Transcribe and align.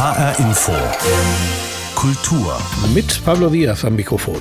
HR 0.00 0.34
Info. 0.38 0.72
Kultur. 1.94 2.58
Mit 2.94 3.22
Pablo 3.22 3.50
Diaz 3.50 3.84
am 3.84 3.96
Mikrofon. 3.96 4.40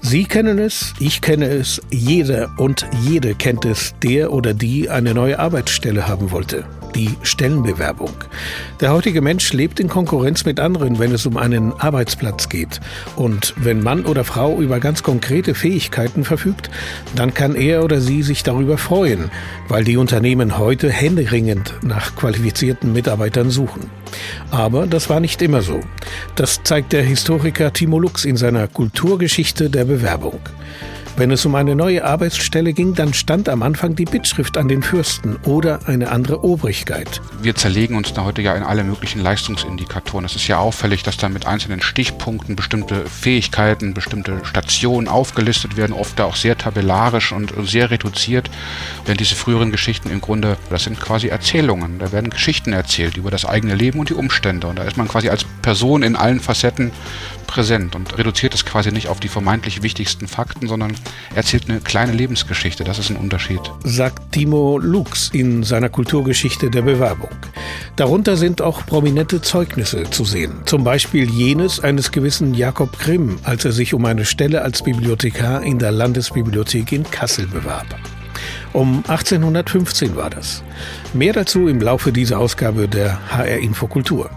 Sie 0.00 0.24
kennen 0.24 0.58
es, 0.58 0.94
ich 0.98 1.20
kenne 1.20 1.44
es, 1.44 1.78
jeder 1.90 2.50
und 2.56 2.86
jede 3.02 3.34
kennt 3.34 3.66
es, 3.66 3.94
der 4.02 4.32
oder 4.32 4.54
die 4.54 4.88
eine 4.88 5.12
neue 5.12 5.38
Arbeitsstelle 5.38 6.08
haben 6.08 6.30
wollte 6.30 6.64
die 6.94 7.10
Stellenbewerbung. 7.22 8.12
Der 8.80 8.92
heutige 8.92 9.20
Mensch 9.20 9.52
lebt 9.52 9.80
in 9.80 9.88
Konkurrenz 9.88 10.44
mit 10.44 10.60
anderen, 10.60 10.98
wenn 10.98 11.12
es 11.12 11.26
um 11.26 11.36
einen 11.36 11.72
Arbeitsplatz 11.72 12.48
geht. 12.48 12.80
Und 13.16 13.54
wenn 13.56 13.82
Mann 13.82 14.04
oder 14.04 14.24
Frau 14.24 14.60
über 14.60 14.80
ganz 14.80 15.02
konkrete 15.02 15.54
Fähigkeiten 15.54 16.24
verfügt, 16.24 16.70
dann 17.14 17.34
kann 17.34 17.54
er 17.54 17.84
oder 17.84 18.00
sie 18.00 18.22
sich 18.22 18.42
darüber 18.42 18.78
freuen, 18.78 19.30
weil 19.68 19.84
die 19.84 19.96
Unternehmen 19.96 20.58
heute 20.58 20.90
händeringend 20.90 21.74
nach 21.82 22.16
qualifizierten 22.16 22.92
Mitarbeitern 22.92 23.50
suchen. 23.50 23.90
Aber 24.50 24.86
das 24.86 25.08
war 25.08 25.20
nicht 25.20 25.42
immer 25.42 25.62
so. 25.62 25.80
Das 26.34 26.62
zeigt 26.62 26.92
der 26.92 27.02
Historiker 27.02 27.72
Timo 27.72 27.98
Lux 27.98 28.24
in 28.24 28.36
seiner 28.36 28.68
Kulturgeschichte 28.68 29.70
der 29.70 29.84
Bewerbung. 29.84 30.40
Wenn 31.14 31.30
es 31.30 31.44
um 31.44 31.54
eine 31.54 31.76
neue 31.76 32.06
Arbeitsstelle 32.06 32.72
ging, 32.72 32.94
dann 32.94 33.12
stand 33.12 33.50
am 33.50 33.62
Anfang 33.62 33.94
die 33.94 34.06
Bittschrift 34.06 34.56
an 34.56 34.68
den 34.68 34.82
Fürsten 34.82 35.36
oder 35.44 35.80
eine 35.86 36.10
andere 36.10 36.42
Obrigkeit. 36.42 37.20
Wir 37.42 37.54
zerlegen 37.54 37.96
uns 37.96 38.14
da 38.14 38.24
heute 38.24 38.40
ja 38.40 38.54
in 38.54 38.62
alle 38.62 38.82
möglichen 38.82 39.20
Leistungsindikatoren. 39.20 40.24
Es 40.24 40.34
ist 40.36 40.48
ja 40.48 40.56
auffällig, 40.56 41.02
dass 41.02 41.18
da 41.18 41.28
mit 41.28 41.46
einzelnen 41.46 41.82
Stichpunkten 41.82 42.56
bestimmte 42.56 43.04
Fähigkeiten, 43.04 43.92
bestimmte 43.92 44.40
Stationen 44.44 45.06
aufgelistet 45.06 45.76
werden, 45.76 45.92
oft 45.92 46.18
auch 46.18 46.34
sehr 46.34 46.56
tabellarisch 46.56 47.32
und 47.32 47.52
sehr 47.68 47.90
reduziert. 47.90 48.50
Während 49.04 49.20
diese 49.20 49.34
früheren 49.34 49.70
Geschichten 49.70 50.10
im 50.10 50.22
Grunde, 50.22 50.56
das 50.70 50.84
sind 50.84 50.98
quasi 50.98 51.28
Erzählungen. 51.28 51.98
Da 51.98 52.10
werden 52.12 52.30
Geschichten 52.30 52.72
erzählt 52.72 53.18
über 53.18 53.30
das 53.30 53.44
eigene 53.44 53.74
Leben 53.74 54.00
und 54.00 54.08
die 54.08 54.14
Umstände. 54.14 54.66
Und 54.66 54.78
da 54.78 54.84
ist 54.84 54.96
man 54.96 55.08
quasi 55.08 55.28
als 55.28 55.44
Person 55.60 56.02
in 56.02 56.16
allen 56.16 56.40
Facetten 56.40 56.90
präsent 57.52 57.94
und 57.94 58.16
reduziert 58.16 58.54
es 58.54 58.64
quasi 58.64 58.92
nicht 58.92 59.08
auf 59.08 59.20
die 59.20 59.28
vermeintlich 59.28 59.82
wichtigsten 59.82 60.26
Fakten, 60.26 60.68
sondern 60.68 60.94
erzählt 61.34 61.68
eine 61.68 61.80
kleine 61.80 62.12
Lebensgeschichte. 62.12 62.82
Das 62.82 62.98
ist 62.98 63.10
ein 63.10 63.16
Unterschied. 63.16 63.60
Sagt 63.84 64.32
Timo 64.32 64.78
Lux 64.78 65.28
in 65.34 65.62
seiner 65.62 65.90
Kulturgeschichte 65.90 66.70
der 66.70 66.80
Bewerbung. 66.80 67.28
Darunter 67.96 68.38
sind 68.38 68.62
auch 68.62 68.86
prominente 68.86 69.42
Zeugnisse 69.42 70.04
zu 70.04 70.24
sehen. 70.24 70.62
Zum 70.64 70.82
Beispiel 70.82 71.28
jenes 71.28 71.78
eines 71.78 72.10
gewissen 72.10 72.54
Jakob 72.54 72.98
Grimm, 72.98 73.38
als 73.42 73.66
er 73.66 73.72
sich 73.72 73.92
um 73.92 74.06
eine 74.06 74.24
Stelle 74.24 74.62
als 74.62 74.82
Bibliothekar 74.82 75.62
in 75.62 75.78
der 75.78 75.92
Landesbibliothek 75.92 76.90
in 76.92 77.02
Kassel 77.04 77.46
bewarb. 77.46 77.94
Um 78.72 79.04
1815 79.06 80.16
war 80.16 80.30
das. 80.30 80.62
Mehr 81.12 81.34
dazu 81.34 81.68
im 81.68 81.82
Laufe 81.82 82.12
dieser 82.12 82.38
Ausgabe 82.38 82.88
der 82.88 83.20
HR 83.30 83.58
Infokultur. 83.58 84.30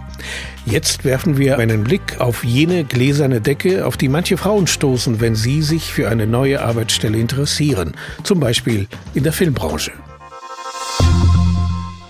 Jetzt 0.64 1.04
werfen 1.04 1.38
wir 1.38 1.58
einen 1.58 1.84
Blick 1.84 2.20
auf 2.20 2.44
jene 2.44 2.84
gläserne 2.84 3.40
Decke, 3.40 3.86
auf 3.86 3.96
die 3.96 4.08
manche 4.08 4.36
Frauen 4.36 4.66
stoßen, 4.66 5.20
wenn 5.20 5.34
sie 5.34 5.62
sich 5.62 5.92
für 5.92 6.08
eine 6.08 6.26
neue 6.26 6.62
Arbeitsstelle 6.62 7.18
interessieren, 7.18 7.94
zum 8.24 8.40
Beispiel 8.40 8.86
in 9.14 9.22
der 9.22 9.32
Filmbranche. 9.32 9.92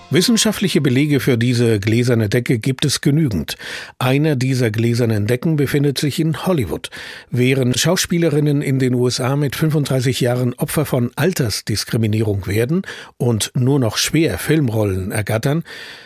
Wissenschaftliche 0.09 0.79
Belege 0.79 1.19
für 1.19 1.37
diese 1.37 1.81
gläserne 1.81 2.29
Decke 2.29 2.59
gibt 2.59 2.85
es 2.85 3.01
genügend. 3.01 3.57
Einer 3.99 4.37
dieser 4.37 4.71
gläsernen 4.71 5.27
Decken 5.27 5.57
befindet 5.57 5.97
sich 5.97 6.21
in 6.21 6.45
Hollywood. 6.45 6.89
Während 7.29 7.77
Schauspielerinnen 7.77 8.61
in 8.61 8.79
den 8.79 8.93
USA 8.93 9.35
mit 9.35 9.57
35 9.57 10.21
Jahren 10.21 10.53
Opfer 10.53 10.85
von 10.85 11.11
Altersdiskriminierung 11.17 12.47
werden 12.47 12.83
und 13.17 13.51
nur 13.53 13.79
noch 13.79 13.97
schwer 13.97 14.37
Filmrollen 14.37 15.11
ergattern, 15.11 15.65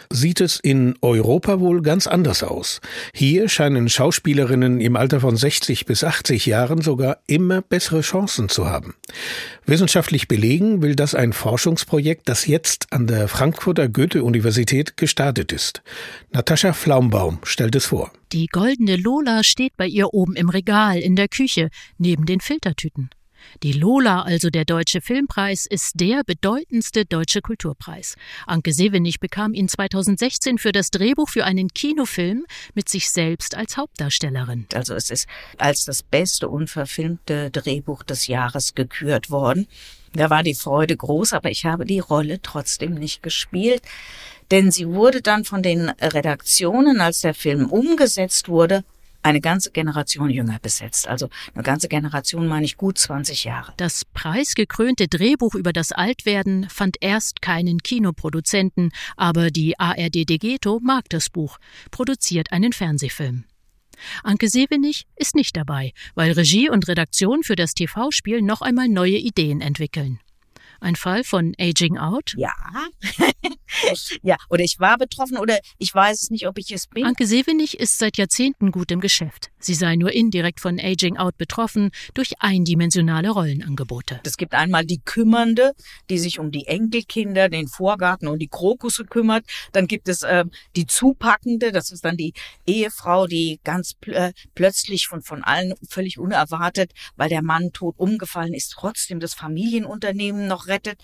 sieht 0.09 0.41
es 0.41 0.59
in 0.59 0.95
Europa 1.01 1.59
wohl 1.59 1.83
ganz 1.83 2.07
anders 2.07 2.41
aus. 2.41 2.81
Hier 3.13 3.49
scheinen 3.49 3.87
Schauspielerinnen 3.87 4.81
im 4.81 4.95
Alter 4.95 5.19
von 5.19 5.37
60 5.37 5.85
bis 5.85 6.03
80 6.03 6.47
Jahren 6.47 6.81
sogar 6.81 7.19
immer 7.27 7.61
bessere 7.61 8.01
Chancen 8.01 8.49
zu 8.49 8.67
haben. 8.67 8.95
Wissenschaftlich 9.65 10.27
belegen 10.27 10.81
will 10.81 10.95
das 10.95 11.15
ein 11.15 11.33
Forschungsprojekt, 11.33 12.27
das 12.27 12.47
jetzt 12.47 12.91
an 12.91 13.07
der 13.07 13.27
Frankfurter 13.27 13.87
Goethe-Universität 13.91 14.97
gestartet 14.97 15.51
ist. 15.51 15.81
Natascha 16.31 16.73
Flaumbaum 16.73 17.39
stellt 17.43 17.75
es 17.75 17.85
vor. 17.85 18.11
Die 18.31 18.47
goldene 18.47 18.95
Lola 18.95 19.43
steht 19.43 19.75
bei 19.77 19.87
ihr 19.87 20.13
oben 20.13 20.35
im 20.35 20.49
Regal 20.49 20.99
in 20.99 21.15
der 21.15 21.27
Küche, 21.27 21.69
neben 21.97 22.25
den 22.25 22.39
Filtertüten. 22.39 23.09
Die 23.63 23.73
Lola, 23.73 24.21
also 24.21 24.49
der 24.49 24.65
Deutsche 24.65 25.01
Filmpreis, 25.01 25.65
ist 25.65 25.99
der 25.99 26.23
bedeutendste 26.23 27.05
deutsche 27.05 27.41
Kulturpreis. 27.41 28.15
Anke 28.47 28.73
Sevenig 28.73 29.19
bekam 29.19 29.53
ihn 29.53 29.67
2016 29.67 30.57
für 30.57 30.71
das 30.71 30.91
Drehbuch 30.91 31.29
für 31.29 31.45
einen 31.45 31.69
Kinofilm 31.69 32.45
mit 32.73 32.89
sich 32.89 33.09
selbst 33.09 33.55
als 33.55 33.77
Hauptdarstellerin. 33.77 34.67
Also 34.73 34.93
es 34.93 35.09
ist 35.09 35.27
als 35.57 35.85
das 35.85 36.03
beste 36.03 36.49
unverfilmte 36.49 37.51
Drehbuch 37.51 38.03
des 38.03 38.27
Jahres 38.27 38.75
gekürt 38.75 39.29
worden. 39.29 39.67
Da 40.13 40.29
war 40.29 40.43
die 40.43 40.55
Freude 40.55 40.97
groß, 40.97 41.33
aber 41.33 41.49
ich 41.49 41.65
habe 41.65 41.85
die 41.85 41.99
Rolle 41.99 42.41
trotzdem 42.41 42.95
nicht 42.95 43.23
gespielt, 43.23 43.81
denn 44.51 44.71
sie 44.71 44.87
wurde 44.89 45.21
dann 45.21 45.45
von 45.45 45.63
den 45.63 45.89
Redaktionen, 45.89 46.99
als 46.99 47.21
der 47.21 47.33
Film 47.33 47.67
umgesetzt 47.67 48.49
wurde, 48.49 48.83
eine 49.23 49.39
ganze 49.39 49.71
Generation 49.71 50.29
jünger 50.29 50.57
besetzt. 50.61 51.07
Also 51.07 51.29
eine 51.53 51.63
ganze 51.63 51.87
Generation 51.87 52.47
meine 52.47 52.65
ich 52.65 52.77
gut 52.77 52.97
20 52.97 53.43
Jahre. 53.43 53.73
Das 53.77 54.03
preisgekrönte 54.03 55.07
Drehbuch 55.07 55.55
über 55.55 55.73
das 55.73 55.91
Altwerden 55.91 56.67
fand 56.69 56.97
erst 57.01 57.41
keinen 57.41 57.83
Kinoproduzenten, 57.83 58.91
aber 59.17 59.51
die 59.51 59.79
ARD 59.79 60.27
Degeto 60.27 60.79
mag 60.81 61.05
das 61.09 61.29
Buch, 61.29 61.57
produziert 61.91 62.51
einen 62.51 62.73
Fernsehfilm. 62.73 63.45
Anke 64.23 64.49
Sevenig 64.49 65.05
ist 65.15 65.35
nicht 65.35 65.55
dabei, 65.55 65.93
weil 66.15 66.31
Regie 66.31 66.69
und 66.69 66.87
Redaktion 66.87 67.43
für 67.43 67.55
das 67.55 67.73
TV-Spiel 67.73 68.41
noch 68.41 68.61
einmal 68.61 68.87
neue 68.87 69.17
Ideen 69.17 69.61
entwickeln. 69.61 70.19
Ein 70.81 70.95
Fall 70.95 71.23
von 71.23 71.53
Aging 71.59 71.99
Out? 71.99 72.33
Ja. 72.35 72.53
ja, 74.23 74.35
oder 74.49 74.63
ich 74.63 74.79
war 74.79 74.97
betroffen 74.97 75.37
oder 75.37 75.59
ich 75.77 75.93
weiß 75.93 76.23
es 76.23 76.29
nicht, 76.31 76.47
ob 76.47 76.57
ich 76.57 76.71
es 76.71 76.87
bin. 76.87 77.05
Anke 77.05 77.27
Sevenig 77.27 77.79
ist 77.79 77.99
seit 77.99 78.17
Jahrzehnten 78.17 78.71
gut 78.71 78.89
im 78.89 78.99
Geschäft. 78.99 79.51
Sie 79.59 79.75
sei 79.75 79.95
nur 79.95 80.11
indirekt 80.11 80.59
von 80.59 80.79
Aging 80.79 81.17
Out 81.17 81.37
betroffen 81.37 81.91
durch 82.15 82.33
eindimensionale 82.39 83.29
Rollenangebote. 83.29 84.21
Es 84.25 84.37
gibt 84.37 84.55
einmal 84.55 84.83
die 84.83 84.99
Kümmernde, 84.99 85.73
die 86.09 86.17
sich 86.17 86.39
um 86.39 86.49
die 86.51 86.65
Enkelkinder, 86.65 87.47
den 87.47 87.67
Vorgarten 87.67 88.27
und 88.27 88.39
die 88.39 88.47
Krokusse 88.47 89.05
kümmert. 89.05 89.45
Dann 89.73 89.85
gibt 89.85 90.07
es 90.07 90.23
äh, 90.23 90.45
die 90.75 90.87
Zupackende, 90.87 91.71
das 91.71 91.91
ist 91.91 92.03
dann 92.03 92.17
die 92.17 92.33
Ehefrau, 92.65 93.27
die 93.27 93.59
ganz 93.63 93.93
pl 93.93 94.13
äh, 94.13 94.33
plötzlich 94.55 95.05
von, 95.05 95.21
von 95.21 95.43
allen 95.43 95.75
völlig 95.87 96.17
unerwartet, 96.17 96.91
weil 97.15 97.29
der 97.29 97.43
Mann 97.43 97.71
tot 97.71 97.95
umgefallen 97.97 98.55
ist, 98.55 98.71
trotzdem 98.71 99.19
das 99.19 99.35
Familienunternehmen 99.35 100.47
noch 100.47 100.67
rettet. 100.71 100.97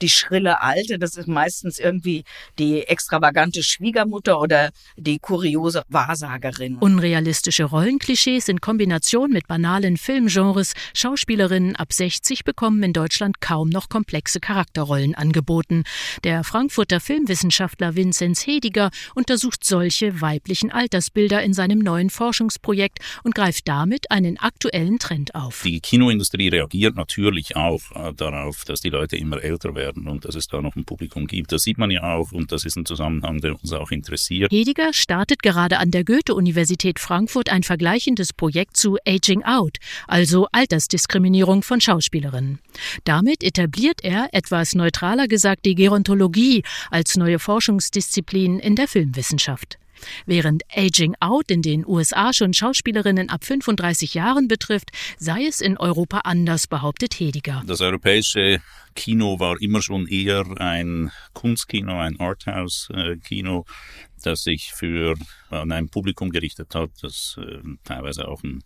Die 0.00 0.08
schrille 0.08 0.60
Alte, 0.62 0.98
das 0.98 1.16
ist 1.16 1.26
meistens 1.26 1.80
irgendwie 1.80 2.22
die 2.58 2.82
extravagante 2.82 3.64
Schwiegermutter 3.64 4.40
oder 4.40 4.70
die 4.96 5.18
kuriose 5.18 5.82
Wahrsagerin. 5.88 6.76
Unrealistische 6.76 7.64
Rollenklischees 7.64 8.48
in 8.48 8.60
Kombination 8.60 9.30
mit 9.30 9.48
banalen 9.48 9.96
Filmgenres, 9.96 10.74
Schauspielerinnen 10.94 11.74
ab 11.74 11.92
60 11.92 12.44
bekommen 12.44 12.82
in 12.84 12.92
Deutschland 12.92 13.40
kaum 13.40 13.70
noch 13.70 13.88
komplexe 13.88 14.38
Charakterrollen 14.38 15.16
angeboten. 15.16 15.82
Der 16.22 16.44
Frankfurter 16.44 17.00
Filmwissenschaftler 17.00 17.96
Vinzenz 17.96 18.46
Hediger 18.46 18.90
untersucht 19.14 19.64
solche 19.64 20.20
weiblichen 20.20 20.70
Altersbilder 20.70 21.42
in 21.42 21.54
seinem 21.54 21.80
neuen 21.80 22.10
Forschungsprojekt 22.10 22.98
und 23.24 23.34
greift 23.34 23.66
damit 23.66 24.10
einen 24.10 24.38
aktuellen 24.38 24.98
Trend 24.98 25.34
auf. 25.34 25.62
Die 25.62 25.80
Kinoindustrie 25.80 26.48
reagiert 26.48 26.94
natürlich 26.94 27.56
auch 27.56 27.80
äh, 27.94 28.12
darauf, 28.14 28.64
dass 28.64 28.80
die 28.80 28.90
Leute 28.98 29.16
immer 29.16 29.42
älter 29.42 29.74
werden 29.74 30.08
und 30.08 30.24
dass 30.24 30.34
es 30.34 30.48
da 30.48 30.60
noch 30.60 30.76
ein 30.76 30.84
Publikum 30.84 31.26
gibt. 31.26 31.52
Das 31.52 31.62
sieht 31.62 31.78
man 31.78 31.90
ja 31.90 32.02
auch 32.16 32.32
und 32.32 32.52
das 32.52 32.64
ist 32.64 32.76
ein 32.76 32.84
Zusammenhang, 32.84 33.40
der 33.40 33.54
uns 33.54 33.72
auch 33.72 33.90
interessiert. 33.90 34.50
Hediger 34.50 34.92
startet 34.92 35.42
gerade 35.42 35.78
an 35.78 35.90
der 35.90 36.04
Goethe-Universität 36.04 36.98
Frankfurt 36.98 37.50
ein 37.50 37.62
vergleichendes 37.62 38.32
Projekt 38.32 38.76
zu 38.76 38.96
Aging 39.06 39.44
Out, 39.44 39.78
also 40.06 40.48
Altersdiskriminierung 40.52 41.62
von 41.62 41.80
Schauspielerinnen. 41.80 42.58
Damit 43.04 43.42
etabliert 43.42 44.02
er, 44.02 44.28
etwas 44.32 44.74
neutraler 44.74 45.28
gesagt, 45.28 45.64
die 45.64 45.74
Gerontologie 45.74 46.62
als 46.90 47.16
neue 47.16 47.38
Forschungsdisziplin 47.38 48.58
in 48.58 48.76
der 48.76 48.88
Filmwissenschaft. 48.88 49.78
Während 50.26 50.62
Aging 50.74 51.14
Out 51.20 51.50
in 51.50 51.62
den 51.62 51.86
USA 51.86 52.32
schon 52.32 52.54
Schauspielerinnen 52.54 53.28
ab 53.28 53.44
35 53.44 54.14
Jahren 54.14 54.48
betrifft, 54.48 54.90
sei 55.18 55.46
es 55.46 55.60
in 55.60 55.76
Europa 55.76 56.18
anders, 56.18 56.66
behauptet 56.66 57.14
Hediger. 57.14 57.62
Das 57.66 57.80
europäische 57.80 58.60
Kino 58.94 59.38
war 59.38 59.60
immer 59.60 59.80
schon 59.80 60.06
eher 60.08 60.44
ein 60.60 61.12
Kunstkino, 61.32 61.98
ein 62.00 62.18
Arthouse-Kino, 62.18 63.64
das 64.24 64.42
sich 64.42 64.72
für 64.72 65.14
an 65.50 65.70
ein 65.70 65.88
Publikum 65.88 66.30
gerichtet 66.30 66.74
hat, 66.74 66.90
das 67.02 67.38
äh, 67.40 67.60
teilweise 67.84 68.26
auch 68.26 68.42
ein, 68.42 68.64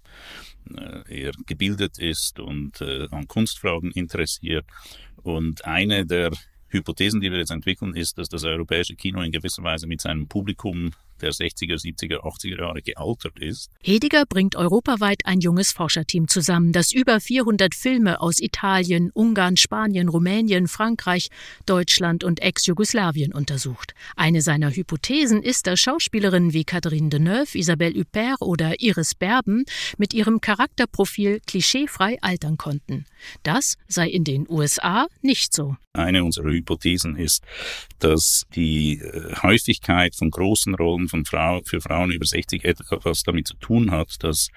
äh, 0.75 1.23
eher 1.23 1.33
gebildet 1.47 1.99
ist 1.99 2.41
und 2.41 2.81
äh, 2.81 3.09
an 3.11 3.29
Kunstfragen 3.29 3.91
interessiert. 3.91 4.65
Und 5.23 5.65
eine 5.65 6.07
der 6.07 6.31
Hypothesen, 6.69 7.21
die 7.21 7.31
wir 7.31 7.39
jetzt 7.39 7.51
entwickeln, 7.51 7.95
ist, 7.95 8.17
dass 8.19 8.29
das 8.29 8.45
europäische 8.45 8.97
Kino 8.97 9.21
in 9.21 9.33
gewisser 9.33 9.63
Weise 9.63 9.87
mit 9.87 10.01
seinem 10.01 10.27
Publikum 10.27 10.93
der 11.23 11.33
60er, 11.33 11.81
70er, 11.81 12.21
80er 12.21 12.59
Jahre 12.59 12.83
gealtert 12.83 13.39
ist. 13.39 13.71
Hediger 13.83 14.25
bringt 14.27 14.57
europaweit 14.57 15.25
ein 15.25 15.41
junges 15.41 15.73
Forscherteam 15.73 16.29
zusammen, 16.29 16.73
das 16.73 16.93
über 16.93 17.21
400 17.21 17.75
Filme 17.75 18.21
aus 18.21 18.41
Italien, 18.41 19.11
Ungarn, 19.15 19.57
Spanien, 19.57 20.09
Rumänien, 20.09 20.69
Frankreich, 20.69 21.31
Deutschland 21.67 22.25
und 22.25 22.43
Ex-Jugoslawien 22.43 23.33
untersucht. 23.33 23.95
Eine 24.17 24.43
seiner 24.43 24.71
Hypothesen 24.71 25.43
ist, 25.43 25.67
dass 25.67 25.81
Schauspielerinnen 25.81 26.53
wie 26.53 26.65
Catherine 26.65 27.09
Deneuve, 27.09 27.57
Isabelle 27.57 27.99
Huppert 27.99 28.41
oder 28.41 28.81
Iris 28.81 29.15
Berben 29.15 29.65
mit 29.99 30.15
ihrem 30.15 30.41
Charakterprofil 30.41 31.41
klischeefrei 31.47 32.19
altern 32.21 32.57
konnten. 32.57 33.07
Das 33.43 33.77
sei 33.89 34.09
in 34.09 34.25
den 34.25 34.49
USA 34.49 35.07
nicht 35.21 35.53
so. 35.53 35.77
Eine 35.95 36.25
unserer 36.25 36.51
Hypothesen 36.51 37.17
ist, 37.17 37.45
dass 37.99 38.47
die 38.55 38.99
äh, 38.99 39.35
Häufigkeit 39.43 40.15
von 40.15 40.31
großen 40.31 40.75
Rollen 40.75 41.09
von 41.13 41.25
Frau, 41.25 41.61
für 41.65 41.81
Frauen 41.81 42.11
über 42.11 42.25
60 42.25 42.65
etwas 42.65 43.23
damit 43.23 43.47
zu 43.47 43.55
tun 43.55 43.91
hat, 43.91 44.17
dass 44.25 44.49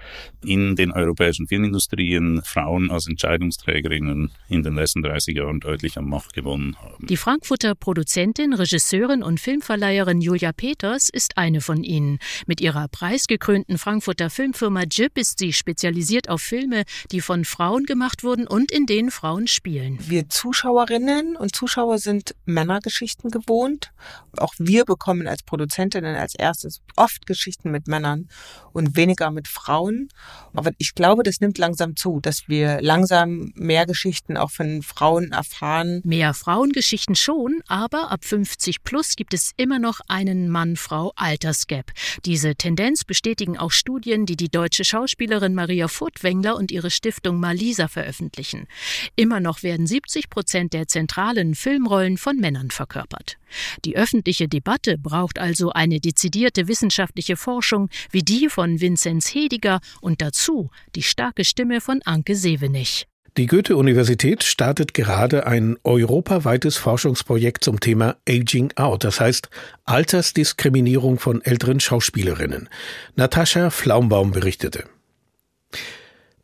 in 0.44 0.75
den 0.75 0.92
europäischen 0.92 1.48
Filmindustrien 1.48 2.42
Frauen 2.44 2.90
als 2.90 3.07
Entscheidungsträgerinnen 3.07 4.31
in 4.50 4.63
den 4.63 4.75
letzten 4.75 5.04
30 5.04 5.36
Jahren 5.36 5.60
deutlich 5.60 5.98
an 5.98 6.06
Macht 6.06 6.34
gewonnen 6.34 6.75
haben. 6.81 7.06
Die 7.06 7.18
Frankfurter 7.18 7.75
Produzentin, 7.75 8.54
Regisseurin 8.54 9.22
und 9.22 9.40
Filmverleiherin 9.40 10.22
Julia 10.22 10.54
Peters 10.54 11.10
ist 11.10 11.38
eine 11.38 11.62
von 11.62 11.84
ihnen. 11.84 12.19
Mit 12.48 12.62
ihrer 12.62 12.88
preisgekrönten 12.88 13.78
Frankfurter 13.78 14.30
Filmfirma 14.30 14.84
JIP 14.90 15.18
ist 15.18 15.40
sie 15.40 15.51
spezialisiert 15.51 16.30
auf 16.30 16.42
Filme, 16.42 16.84
die 17.12 17.22
von 17.22 17.44
Frauen 17.44 17.84
gemacht 17.86 18.24
wurden 18.24 18.48
und 18.48 18.72
in 18.72 18.86
denen 18.86 19.12
Frauen 19.12 19.48
spielen. 19.48 20.00
Wir 20.08 20.30
Zuschauerinnen 20.30 21.36
und 21.36 21.54
Zuschauer 21.56 21.98
sind 21.98 22.34
Männergeschichten 22.46 23.30
gewohnt. 23.30 23.92
Auch 24.38 24.54
wir 24.58 24.86
bekommen 24.86 25.28
als 25.28 25.44
Produzentinnen 25.44 26.16
als 26.16 26.35
erstes 26.36 26.82
oft 26.96 27.26
Geschichten 27.26 27.72
mit 27.72 27.88
Männern 27.88 28.28
und 28.74 28.96
weniger 28.96 29.32
mit 29.32 29.48
Frauen. 29.48 30.10
Aber 30.54 30.72
ich 30.78 30.96
glaube, 30.96 31.24
das 31.24 31.40
nimmt 31.40 31.58
langsam 31.58 31.96
zu, 31.96 32.20
dass 32.20 32.48
wir 32.48 32.82
langsam 32.82 33.52
mehr 33.56 33.86
Geschichten 33.86 34.38
auch 34.38 34.52
von 34.52 34.82
Frauen 34.82 35.32
erfahren. 35.32 36.02
Mehr 36.04 36.34
Frauengeschichten 36.34 37.16
schon, 37.16 37.62
aber 37.68 38.12
ab 38.12 38.26
50 38.26 38.84
plus 38.84 39.16
gibt 39.16 39.34
es 39.34 39.52
immer 39.58 39.80
noch 39.80 40.00
einen 40.08 40.50
Mann-Frau-Altersgap. 40.50 41.92
Diese 42.26 42.56
Tendenz 42.56 43.04
bestätigen 43.04 43.58
auch 43.58 43.72
Studien, 43.72 44.26
die 44.26 44.36
die 44.36 44.50
deutsche 44.50 44.84
Schauspielerin 44.84 45.56
Maria 45.56 45.88
Furtwängler 45.88 46.56
und 46.56 46.72
ihre 46.72 46.92
Stiftung 46.92 47.40
Malisa 47.40 47.88
veröffentlichen. 47.88 48.68
Immer 49.16 49.40
noch 49.40 49.64
werden 49.64 49.88
70 49.88 50.30
Prozent 50.30 50.74
der 50.74 50.88
zentralen 50.88 51.56
Filmrollen 51.56 52.18
von 52.18 52.38
Männern 52.38 52.72
verkörpert. 52.72 53.38
Die 53.86 53.96
öffentliche 53.96 54.48
Debatte 54.48 54.98
braucht 54.98 55.40
also 55.40 55.72
eine 55.72 56.00
dezidierte 56.00 56.25
wissenschaftliche 56.68 57.38
Forschung 57.38 57.89
wie 58.12 58.24
die 58.24 58.50
von 58.50 58.81
Vinzenz 58.81 59.33
Hediger 59.33 59.80
und 60.01 60.22
dazu 60.22 60.69
die 60.95 61.04
starke 61.04 61.44
Stimme 61.44 61.81
von 61.81 62.01
Anke 62.04 62.36
Sevenich. 62.36 63.07
Die 63.38 63.48
Goethe-Universität 63.48 64.44
startet 64.44 64.94
gerade 64.94 65.45
ein 65.45 65.75
europaweites 65.83 66.77
Forschungsprojekt 66.77 67.66
zum 67.66 67.81
Thema 67.81 68.16
Aging 68.30 68.72
Out, 68.77 69.04
das 69.04 69.19
heißt 69.19 69.50
Altersdiskriminierung 69.83 71.19
von 71.19 71.42
älteren 71.44 71.81
Schauspielerinnen. 71.81 72.69
Natascha 73.18 73.72
Flaumbaum 73.72 74.31
berichtete. 74.31 74.86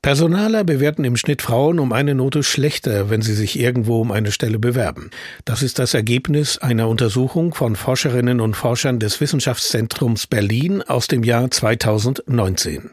Personaler 0.03 0.63
bewerten 0.63 1.03
im 1.03 1.15
Schnitt 1.15 1.43
Frauen 1.43 1.77
um 1.77 1.93
eine 1.93 2.15
Note 2.15 2.41
schlechter, 2.41 3.11
wenn 3.11 3.21
sie 3.21 3.35
sich 3.35 3.59
irgendwo 3.59 4.01
um 4.01 4.11
eine 4.11 4.31
Stelle 4.31 4.57
bewerben. 4.57 5.11
Das 5.45 5.61
ist 5.61 5.77
das 5.77 5.93
Ergebnis 5.93 6.57
einer 6.57 6.87
Untersuchung 6.87 7.53
von 7.53 7.75
Forscherinnen 7.75 8.41
und 8.41 8.55
Forschern 8.55 8.97
des 8.97 9.21
Wissenschaftszentrums 9.21 10.25
Berlin 10.25 10.81
aus 10.81 11.07
dem 11.07 11.23
Jahr 11.23 11.51
2019. 11.51 12.89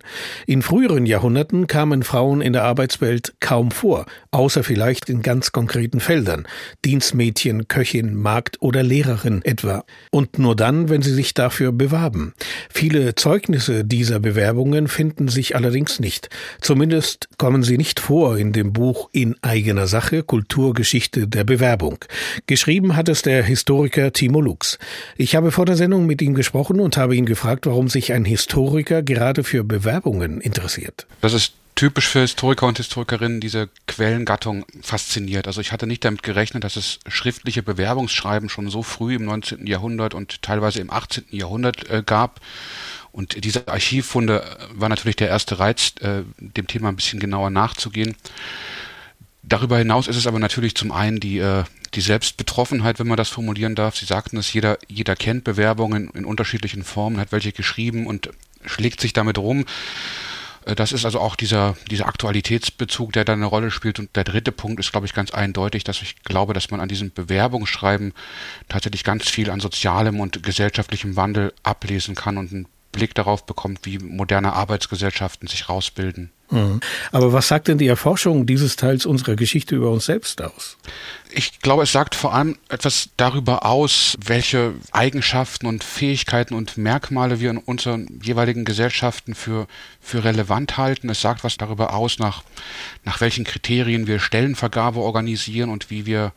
In 0.46 0.60
früheren 0.60 1.06
Jahrhunderten 1.06 1.66
kamen 1.66 2.02
Frauen 2.02 2.42
in 2.42 2.52
der 2.52 2.64
Arbeitswelt 2.64 3.32
kaum 3.40 3.70
vor, 3.70 4.04
außer 4.30 4.62
vielleicht 4.62 5.08
in 5.08 5.22
ganz 5.22 5.50
konkreten 5.50 6.00
Feldern, 6.00 6.46
Dienstmädchen, 6.84 7.68
Köchin, 7.68 8.16
Magd 8.16 8.60
oder 8.60 8.82
Lehrerin 8.82 9.40
etwa. 9.46 9.86
Und 10.10 10.38
nur 10.38 10.54
dann, 10.54 10.90
wenn 10.90 11.00
sie 11.00 11.14
sich 11.14 11.32
dafür 11.32 11.72
bewarben. 11.72 12.34
Viele 12.68 13.14
Zeugnisse 13.14 13.86
dieser 13.86 14.20
Bewerbungen 14.20 14.88
finden 14.88 15.28
sich 15.28 15.56
allerdings 15.56 16.00
nicht. 16.00 16.28
Zumindest 16.60 16.97
Zumindest 16.98 17.28
kommen 17.38 17.62
sie 17.62 17.78
nicht 17.78 18.00
vor 18.00 18.38
in 18.38 18.52
dem 18.52 18.72
Buch 18.72 19.08
In 19.12 19.36
eigener 19.40 19.86
Sache 19.86 20.24
Kulturgeschichte 20.24 21.28
der 21.28 21.44
Bewerbung. 21.44 22.04
Geschrieben 22.48 22.96
hat 22.96 23.08
es 23.08 23.22
der 23.22 23.44
Historiker 23.44 24.12
Timo 24.12 24.40
Lux. 24.40 24.80
Ich 25.16 25.36
habe 25.36 25.52
vor 25.52 25.64
der 25.64 25.76
Sendung 25.76 26.06
mit 26.06 26.20
ihm 26.20 26.34
gesprochen 26.34 26.80
und 26.80 26.96
habe 26.96 27.14
ihn 27.14 27.24
gefragt, 27.24 27.66
warum 27.66 27.88
sich 27.88 28.12
ein 28.12 28.24
Historiker 28.24 29.04
gerade 29.04 29.44
für 29.44 29.62
Bewerbungen 29.62 30.40
interessiert. 30.40 31.06
Das 31.20 31.34
ist 31.34 31.52
typisch 31.76 32.08
für 32.08 32.22
Historiker 32.22 32.66
und 32.66 32.78
Historikerinnen 32.78 33.38
diese 33.38 33.68
Quellengattung 33.86 34.66
fasziniert. 34.82 35.46
Also 35.46 35.60
ich 35.60 35.70
hatte 35.70 35.86
nicht 35.86 36.04
damit 36.04 36.24
gerechnet, 36.24 36.64
dass 36.64 36.74
es 36.74 36.98
schriftliche 37.06 37.62
Bewerbungsschreiben 37.62 38.48
schon 38.48 38.70
so 38.70 38.82
früh 38.82 39.14
im 39.14 39.24
19. 39.24 39.68
Jahrhundert 39.68 40.14
und 40.14 40.42
teilweise 40.42 40.80
im 40.80 40.90
18. 40.90 41.26
Jahrhundert 41.30 41.88
äh, 41.88 42.02
gab. 42.04 42.40
Und 43.12 43.44
diese 43.44 43.68
Archivfunde 43.68 44.44
war 44.72 44.88
natürlich 44.88 45.16
der 45.16 45.28
erste 45.28 45.58
Reiz, 45.58 45.94
äh, 46.00 46.22
dem 46.38 46.66
Thema 46.66 46.88
ein 46.88 46.96
bisschen 46.96 47.20
genauer 47.20 47.50
nachzugehen. 47.50 48.16
Darüber 49.42 49.78
hinaus 49.78 50.08
ist 50.08 50.16
es 50.16 50.26
aber 50.26 50.38
natürlich 50.38 50.74
zum 50.74 50.92
einen 50.92 51.20
die, 51.20 51.38
äh, 51.38 51.64
die 51.94 52.00
Selbstbetroffenheit, 52.00 52.98
wenn 52.98 53.08
man 53.08 53.16
das 53.16 53.30
formulieren 53.30 53.74
darf. 53.74 53.96
Sie 53.96 54.04
sagten 54.04 54.36
es, 54.36 54.52
jeder, 54.52 54.78
jeder 54.88 55.16
kennt 55.16 55.44
Bewerbungen 55.44 56.10
in 56.10 56.24
unterschiedlichen 56.24 56.84
Formen, 56.84 57.18
hat 57.18 57.32
welche 57.32 57.52
geschrieben 57.52 58.06
und 58.06 58.30
schlägt 58.64 59.00
sich 59.00 59.14
damit 59.14 59.38
rum. 59.38 59.64
Äh, 60.66 60.74
das 60.74 60.92
ist 60.92 61.04
also 61.04 61.20
auch 61.20 61.34
dieser, 61.34 61.76
dieser 61.90 62.06
Aktualitätsbezug, 62.06 63.12
der 63.12 63.24
da 63.24 63.32
eine 63.32 63.46
Rolle 63.46 63.70
spielt. 63.70 63.98
Und 63.98 64.14
der 64.16 64.24
dritte 64.24 64.52
Punkt 64.52 64.80
ist, 64.80 64.92
glaube 64.92 65.06
ich, 65.06 65.14
ganz 65.14 65.30
eindeutig, 65.30 65.84
dass 65.84 66.02
ich 66.02 66.22
glaube, 66.22 66.52
dass 66.52 66.70
man 66.70 66.80
an 66.80 66.88
diesem 66.88 67.12
Bewerbungsschreiben 67.12 68.12
tatsächlich 68.68 69.04
ganz 69.04 69.28
viel 69.28 69.50
an 69.50 69.60
sozialem 69.60 70.20
und 70.20 70.42
gesellschaftlichem 70.42 71.16
Wandel 71.16 71.54
ablesen 71.62 72.14
kann 72.14 72.38
und 72.38 72.52
ein 72.52 72.66
Blick 72.92 73.14
darauf 73.14 73.44
bekommt, 73.46 73.80
wie 73.84 73.98
moderne 73.98 74.52
Arbeitsgesellschaften 74.52 75.48
sich 75.48 75.68
rausbilden. 75.68 76.30
Mhm. 76.50 76.80
Aber 77.12 77.32
was 77.32 77.48
sagt 77.48 77.68
denn 77.68 77.78
die 77.78 77.86
Erforschung 77.86 78.46
dieses 78.46 78.76
Teils 78.76 79.04
unserer 79.04 79.36
Geschichte 79.36 79.76
über 79.76 79.90
uns 79.90 80.06
selbst 80.06 80.40
aus? 80.40 80.78
Ich 81.30 81.60
glaube, 81.60 81.82
es 81.82 81.92
sagt 81.92 82.14
vor 82.14 82.34
allem 82.34 82.56
etwas 82.70 83.10
darüber 83.18 83.66
aus, 83.66 84.16
welche 84.24 84.74
Eigenschaften 84.92 85.66
und 85.66 85.84
Fähigkeiten 85.84 86.54
und 86.54 86.78
Merkmale 86.78 87.38
wir 87.38 87.50
in 87.50 87.58
unseren 87.58 88.20
jeweiligen 88.22 88.64
Gesellschaften 88.64 89.34
für, 89.34 89.66
für 90.00 90.24
relevant 90.24 90.78
halten. 90.78 91.10
Es 91.10 91.20
sagt 91.20 91.44
was 91.44 91.58
darüber 91.58 91.92
aus, 91.92 92.18
nach, 92.18 92.42
nach 93.04 93.20
welchen 93.20 93.44
Kriterien 93.44 94.06
wir 94.06 94.18
Stellenvergabe 94.18 95.00
organisieren 95.00 95.68
und 95.68 95.90
wie 95.90 96.06
wir 96.06 96.32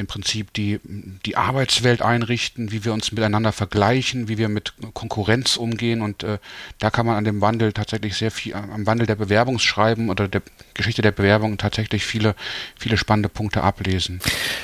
im 0.00 0.06
Prinzip 0.06 0.52
die, 0.54 0.80
die 1.26 1.36
Arbeitswelt 1.36 2.00
einrichten, 2.02 2.72
wie 2.72 2.84
wir 2.84 2.92
uns 2.92 3.12
miteinander 3.12 3.52
vergleichen, 3.52 4.28
wie 4.28 4.38
wir 4.38 4.48
mit 4.48 4.72
Konkurrenz 4.94 5.56
umgehen. 5.56 6.00
Und 6.00 6.24
äh, 6.24 6.38
da 6.78 6.90
kann 6.90 7.06
man 7.06 7.16
an 7.16 7.24
dem 7.24 7.40
Wandel 7.42 7.72
tatsächlich 7.72 8.16
sehr 8.16 8.30
viel, 8.30 8.54
am 8.54 8.86
Wandel 8.86 9.06
der 9.06 9.16
Bewerbungsschreiben 9.16 10.08
oder 10.08 10.26
der 10.26 10.42
Geschichte 10.74 11.02
der 11.02 11.12
Bewerbung 11.12 11.58
tatsächlich 11.58 12.04
viele, 12.04 12.34
viele 12.78 12.96
spannende 12.96 13.28
Punkte 13.28 13.62
ablesen. 13.62 14.20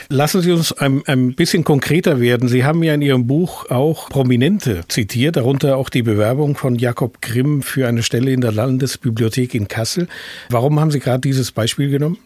Lassen 0.09 0.41
Sie 0.41 0.53
uns 0.53 0.73
ein, 0.73 1.03
ein 1.07 1.35
bisschen 1.35 1.65
konkreter 1.65 2.19
werden. 2.19 2.49
Sie 2.49 2.65
haben 2.65 2.83
ja 2.83 2.95
in 2.95 3.03
Ihrem 3.03 3.27
Buch 3.27 3.71
auch 3.71 4.09
Prominente 4.09 4.85
zitiert, 4.89 5.37
darunter 5.37 5.77
auch 5.77 5.91
die 5.91 6.03
Bewerbung 6.03 6.57
von 6.57 6.77
Jakob 6.77 7.21
Grimm 7.21 7.63
für 7.63 7.87
eine 7.87 8.03
Stelle 8.03 8.33
in 8.33 8.41
der 8.41 8.53
Landesbibliothek 8.53 9.55
in 9.55 9.69
Kassel. 9.69 10.09
Warum 10.49 10.81
haben 10.81 10.91
Sie 10.91 11.01
gerade 11.01 11.21
dieses 11.21 11.53
Beispiel 11.53 11.91
genommen? 11.91 12.19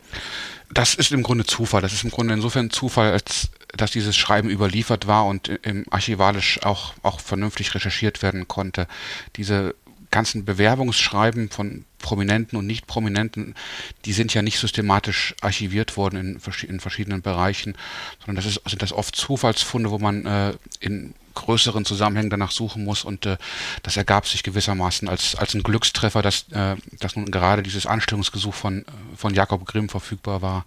Das 0.72 0.94
ist 0.94 1.12
im 1.12 1.22
Grunde 1.22 1.44
Zufall. 1.44 1.82
Das 1.82 1.92
ist 1.92 2.04
im 2.04 2.10
Grunde 2.10 2.34
insofern 2.34 2.70
Zufall, 2.70 3.12
als 3.12 3.50
dass 3.76 3.90
dieses 3.90 4.16
Schreiben 4.16 4.50
überliefert 4.50 5.06
war 5.06 5.26
und 5.26 5.48
im 5.48 5.84
archivalisch 5.90 6.62
auch, 6.62 6.94
auch 7.02 7.20
vernünftig 7.20 7.74
recherchiert 7.74 8.22
werden 8.22 8.48
konnte. 8.48 8.86
Diese 9.36 9.74
ganzen 10.10 10.44
Bewerbungsschreiben 10.44 11.50
von 11.50 11.84
Prominenten 11.98 12.58
und 12.58 12.66
Nicht-Prominenten, 12.66 13.54
die 14.04 14.12
sind 14.12 14.34
ja 14.34 14.42
nicht 14.42 14.58
systematisch 14.58 15.34
archiviert 15.40 15.96
worden 15.96 16.16
in, 16.16 16.40
in 16.68 16.80
verschiedenen 16.80 17.22
Bereichen, 17.22 17.76
sondern 18.18 18.36
das 18.36 18.46
ist, 18.46 18.68
sind 18.68 18.82
das 18.82 18.92
oft 18.92 19.14
Zufallsfunde, 19.14 19.90
wo 19.90 19.98
man 19.98 20.26
äh, 20.26 20.54
in 20.80 21.14
größeren 21.40 21.84
Zusammenhängen 21.84 22.30
danach 22.30 22.50
suchen 22.50 22.84
muss 22.84 23.04
und 23.04 23.26
äh, 23.26 23.36
das 23.82 23.96
ergab 23.96 24.26
sich 24.26 24.42
gewissermaßen 24.42 25.08
als, 25.08 25.34
als 25.34 25.54
ein 25.54 25.62
Glückstreffer, 25.62 26.22
dass, 26.22 26.46
äh, 26.52 26.76
dass 26.98 27.16
nun 27.16 27.30
gerade 27.30 27.62
dieses 27.62 27.86
Anstellungsgesuch 27.86 28.54
von, 28.54 28.84
von 29.16 29.34
Jakob 29.34 29.66
Grimm 29.66 29.88
verfügbar 29.88 30.42
war. 30.42 30.64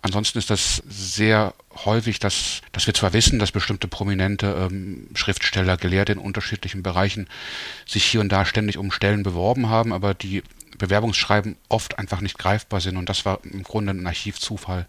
Ansonsten 0.00 0.38
ist 0.38 0.50
das 0.50 0.82
sehr 0.88 1.54
häufig, 1.84 2.18
dass, 2.18 2.60
dass 2.72 2.86
wir 2.86 2.94
zwar 2.94 3.12
wissen, 3.12 3.38
dass 3.38 3.52
bestimmte 3.52 3.88
prominente 3.88 4.68
ähm, 4.70 5.08
Schriftsteller, 5.14 5.76
Gelehrte 5.76 6.12
in 6.12 6.18
unterschiedlichen 6.18 6.82
Bereichen 6.82 7.28
sich 7.86 8.04
hier 8.04 8.20
und 8.20 8.30
da 8.30 8.44
ständig 8.44 8.78
um 8.78 8.90
Stellen 8.90 9.22
beworben 9.22 9.68
haben, 9.68 9.92
aber 9.92 10.14
die 10.14 10.42
Bewerbungsschreiben 10.78 11.56
oft 11.68 11.98
einfach 11.98 12.20
nicht 12.20 12.38
greifbar 12.38 12.80
sind 12.80 12.96
und 12.96 13.08
das 13.08 13.24
war 13.24 13.40
im 13.44 13.62
Grunde 13.62 13.92
ein 13.92 14.06
Archivzufall. 14.06 14.86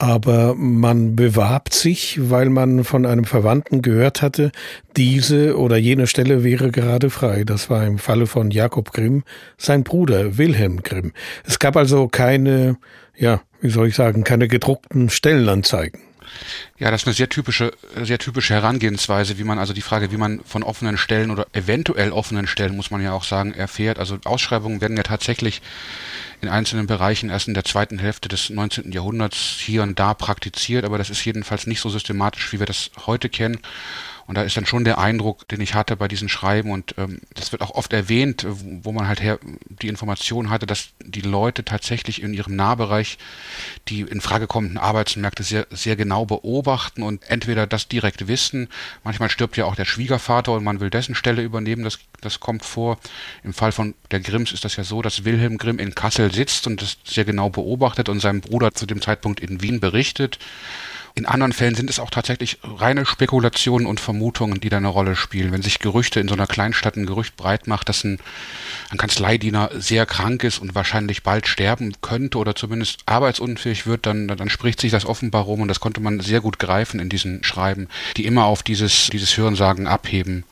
Aber 0.00 0.54
man 0.54 1.14
bewarb 1.14 1.74
sich, 1.74 2.30
weil 2.30 2.48
man 2.48 2.84
von 2.84 3.04
einem 3.04 3.24
Verwandten 3.24 3.82
gehört 3.82 4.22
hatte, 4.22 4.50
diese 4.96 5.58
oder 5.58 5.76
jene 5.76 6.06
Stelle 6.06 6.42
wäre 6.42 6.70
gerade 6.70 7.10
frei. 7.10 7.44
Das 7.44 7.68
war 7.68 7.86
im 7.86 7.98
Falle 7.98 8.26
von 8.26 8.50
Jakob 8.50 8.92
Grimm 8.92 9.24
sein 9.58 9.84
Bruder 9.84 10.38
Wilhelm 10.38 10.82
Grimm. 10.82 11.12
Es 11.46 11.58
gab 11.58 11.76
also 11.76 12.08
keine, 12.08 12.78
ja, 13.14 13.42
wie 13.60 13.68
soll 13.68 13.88
ich 13.88 13.94
sagen, 13.94 14.24
keine 14.24 14.48
gedruckten 14.48 15.10
Stellenanzeigen. 15.10 16.00
Ja, 16.78 16.90
das 16.90 17.02
ist 17.02 17.08
eine 17.08 17.14
sehr 17.14 17.28
typische, 17.28 17.72
sehr 18.02 18.18
typische 18.18 18.54
Herangehensweise, 18.54 19.38
wie 19.38 19.44
man 19.44 19.58
also 19.58 19.72
die 19.72 19.82
Frage, 19.82 20.10
wie 20.10 20.16
man 20.16 20.40
von 20.44 20.62
offenen 20.62 20.96
Stellen 20.96 21.30
oder 21.30 21.46
eventuell 21.52 22.12
offenen 22.12 22.46
Stellen, 22.46 22.76
muss 22.76 22.90
man 22.90 23.02
ja 23.02 23.12
auch 23.12 23.24
sagen, 23.24 23.52
erfährt. 23.52 23.98
Also 23.98 24.18
Ausschreibungen 24.24 24.80
werden 24.80 24.96
ja 24.96 25.02
tatsächlich 25.02 25.60
in 26.40 26.48
einzelnen 26.48 26.86
Bereichen 26.86 27.30
erst 27.30 27.48
in 27.48 27.54
der 27.54 27.64
zweiten 27.64 27.98
Hälfte 27.98 28.28
des 28.28 28.50
19. 28.50 28.92
Jahrhunderts 28.92 29.36
hier 29.36 29.82
und 29.82 29.98
da 29.98 30.14
praktiziert, 30.14 30.84
aber 30.84 30.98
das 30.98 31.10
ist 31.10 31.24
jedenfalls 31.24 31.66
nicht 31.66 31.80
so 31.80 31.90
systematisch, 31.90 32.52
wie 32.52 32.58
wir 32.58 32.66
das 32.66 32.90
heute 33.06 33.28
kennen. 33.28 33.58
Und 34.30 34.36
da 34.36 34.42
ist 34.42 34.56
dann 34.56 34.64
schon 34.64 34.84
der 34.84 34.98
Eindruck, 34.98 35.48
den 35.48 35.60
ich 35.60 35.74
hatte 35.74 35.96
bei 35.96 36.06
diesen 36.06 36.28
Schreiben 36.28 36.70
und 36.70 36.94
ähm, 36.98 37.20
das 37.34 37.50
wird 37.50 37.62
auch 37.62 37.72
oft 37.72 37.92
erwähnt, 37.92 38.46
wo 38.48 38.92
man 38.92 39.08
halt 39.08 39.20
her 39.20 39.40
die 39.42 39.88
Information 39.88 40.50
hatte, 40.50 40.66
dass 40.66 40.90
die 41.00 41.20
Leute 41.20 41.64
tatsächlich 41.64 42.22
in 42.22 42.32
ihrem 42.32 42.54
Nahbereich 42.54 43.18
die 43.88 44.02
in 44.02 44.20
Frage 44.20 44.46
kommenden 44.46 44.78
Arbeitsmärkte 44.78 45.42
sehr, 45.42 45.66
sehr 45.72 45.96
genau 45.96 46.26
beobachten 46.26 47.02
und 47.02 47.28
entweder 47.28 47.66
das 47.66 47.88
direkt 47.88 48.28
wissen, 48.28 48.68
manchmal 49.02 49.30
stirbt 49.30 49.56
ja 49.56 49.64
auch 49.64 49.74
der 49.74 49.84
Schwiegervater 49.84 50.52
und 50.52 50.62
man 50.62 50.78
will 50.78 50.90
dessen 50.90 51.16
Stelle 51.16 51.42
übernehmen, 51.42 51.82
das, 51.82 51.98
das 52.20 52.38
kommt 52.38 52.64
vor. 52.64 53.00
Im 53.42 53.52
Fall 53.52 53.72
von 53.72 53.94
der 54.12 54.20
Grimms 54.20 54.52
ist 54.52 54.64
das 54.64 54.76
ja 54.76 54.84
so, 54.84 55.02
dass 55.02 55.24
Wilhelm 55.24 55.58
Grimm 55.58 55.80
in 55.80 55.96
Kassel 55.96 56.32
sitzt 56.32 56.68
und 56.68 56.80
das 56.80 56.98
sehr 57.04 57.24
genau 57.24 57.50
beobachtet 57.50 58.08
und 58.08 58.20
seinem 58.20 58.42
Bruder 58.42 58.74
zu 58.74 58.86
dem 58.86 59.02
Zeitpunkt 59.02 59.40
in 59.40 59.60
Wien 59.60 59.80
berichtet. 59.80 60.38
In 61.14 61.26
anderen 61.26 61.52
Fällen 61.52 61.74
sind 61.74 61.90
es 61.90 61.98
auch 61.98 62.10
tatsächlich 62.10 62.58
reine 62.62 63.04
Spekulationen 63.04 63.86
und 63.86 64.00
Vermutungen, 64.00 64.60
die 64.60 64.68
da 64.68 64.76
eine 64.76 64.88
Rolle 64.88 65.16
spielen. 65.16 65.52
Wenn 65.52 65.62
sich 65.62 65.78
Gerüchte 65.78 66.20
in 66.20 66.28
so 66.28 66.34
einer 66.34 66.46
Kleinstadt 66.46 66.96
ein 66.96 67.06
Gerücht 67.06 67.36
breit 67.36 67.66
macht, 67.66 67.88
dass 67.88 68.04
ein, 68.04 68.18
ein 68.90 68.98
Kanzleidiener 68.98 69.70
sehr 69.74 70.06
krank 70.06 70.44
ist 70.44 70.58
und 70.58 70.74
wahrscheinlich 70.74 71.22
bald 71.22 71.46
sterben 71.46 71.94
könnte 72.00 72.38
oder 72.38 72.54
zumindest 72.54 73.02
arbeitsunfähig 73.06 73.86
wird, 73.86 74.06
dann, 74.06 74.28
dann 74.28 74.50
spricht 74.50 74.80
sich 74.80 74.92
das 74.92 75.04
offenbar 75.04 75.42
rum 75.42 75.60
und 75.60 75.68
das 75.68 75.80
konnte 75.80 76.00
man 76.00 76.20
sehr 76.20 76.40
gut 76.40 76.58
greifen 76.58 77.00
in 77.00 77.08
diesen 77.08 77.44
Schreiben, 77.44 77.88
die 78.16 78.26
immer 78.26 78.44
auf 78.44 78.62
dieses, 78.62 79.08
dieses 79.10 79.36
Hörensagen 79.36 79.86
abheben. 79.86 80.44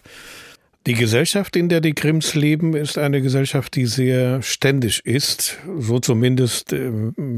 Die 0.88 0.95
Gesellschaft, 0.95 1.54
in 1.54 1.68
der 1.68 1.83
die 1.83 1.95
Grimms 1.95 2.35
leben, 2.35 2.75
ist 2.75 2.97
eine 2.97 3.21
Gesellschaft, 3.21 3.76
die 3.76 3.85
sehr 3.85 4.40
ständisch 4.40 5.00
ist. 5.00 5.59
So 5.78 5.99
zumindest 5.99 6.73
äh, 6.73 6.90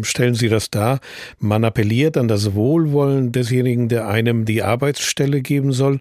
stellen 0.03 0.37
sie 0.37 0.49
das 0.49 0.71
dar. 0.71 1.01
Man 1.41 1.65
appelliert 1.65 2.17
an 2.17 2.29
das 2.29 2.55
Wohlwollen 2.55 3.33
desjenigen, 3.33 3.89
der 3.89 4.07
einem 4.07 4.45
die 4.45 4.63
Arbeitsstelle 4.63 5.41
geben 5.41 5.73
soll. 5.73 5.99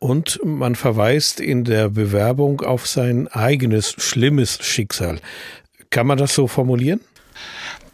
Und 0.00 0.38
man 0.44 0.74
verweist 0.74 1.40
in 1.40 1.64
der 1.64 1.88
Bewerbung 1.88 2.60
auf 2.60 2.86
sein 2.86 3.26
eigenes 3.26 3.94
schlimmes 3.96 4.58
Schicksal. 4.60 5.18
Kann 5.88 6.06
man 6.06 6.18
das 6.18 6.34
so 6.34 6.46
formulieren? 6.46 7.00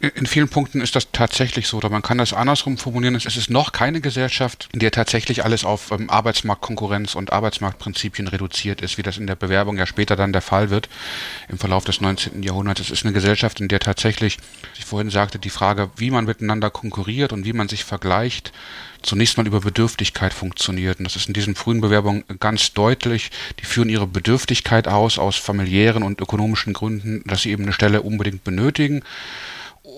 In 0.01 0.27
vielen 0.27 0.47
Punkten 0.47 0.79
ist 0.79 0.95
das 0.95 1.11
tatsächlich 1.11 1.67
so, 1.67 1.75
oder 1.75 1.89
man 1.89 2.01
kann 2.01 2.17
das 2.17 2.31
andersrum 2.31 2.77
formulieren. 2.77 3.15
Es 3.15 3.25
ist 3.25 3.49
noch 3.49 3.73
keine 3.73 3.99
Gesellschaft, 3.99 4.69
in 4.71 4.79
der 4.79 4.91
tatsächlich 4.91 5.43
alles 5.43 5.65
auf 5.65 5.91
ähm, 5.91 6.09
Arbeitsmarktkonkurrenz 6.09 7.15
und 7.15 7.33
Arbeitsmarktprinzipien 7.33 8.29
reduziert 8.29 8.81
ist, 8.81 8.97
wie 8.97 9.01
das 9.01 9.17
in 9.17 9.27
der 9.27 9.35
Bewerbung 9.35 9.77
ja 9.77 9.85
später 9.85 10.15
dann 10.15 10.31
der 10.31 10.41
Fall 10.41 10.69
wird 10.69 10.87
im 11.49 11.57
Verlauf 11.57 11.83
des 11.83 11.99
19. 11.99 12.43
Jahrhunderts. 12.43 12.79
Es 12.79 12.91
ist 12.91 13.03
eine 13.03 13.11
Gesellschaft, 13.11 13.59
in 13.59 13.67
der 13.67 13.81
tatsächlich, 13.81 14.37
wie 14.37 14.79
ich 14.79 14.85
vorhin 14.85 15.09
sagte, 15.09 15.37
die 15.37 15.49
Frage, 15.49 15.89
wie 15.97 16.11
man 16.11 16.23
miteinander 16.23 16.69
konkurriert 16.69 17.33
und 17.33 17.43
wie 17.43 17.53
man 17.53 17.67
sich 17.67 17.83
vergleicht, 17.83 18.53
zunächst 19.01 19.37
mal 19.37 19.47
über 19.47 19.59
Bedürftigkeit 19.59 20.33
funktioniert. 20.33 20.99
Und 20.99 21.05
das 21.05 21.17
ist 21.17 21.27
in 21.27 21.33
diesen 21.33 21.55
frühen 21.55 21.81
Bewerbungen 21.81 22.23
ganz 22.39 22.71
deutlich. 22.71 23.31
Die 23.59 23.65
führen 23.65 23.89
ihre 23.89 24.07
Bedürftigkeit 24.07 24.87
aus, 24.87 25.19
aus 25.19 25.35
familiären 25.35 26.03
und 26.03 26.21
ökonomischen 26.21 26.71
Gründen, 26.71 27.21
dass 27.25 27.41
sie 27.41 27.51
eben 27.51 27.63
eine 27.63 27.73
Stelle 27.73 28.01
unbedingt 28.01 28.45
benötigen 28.45 29.03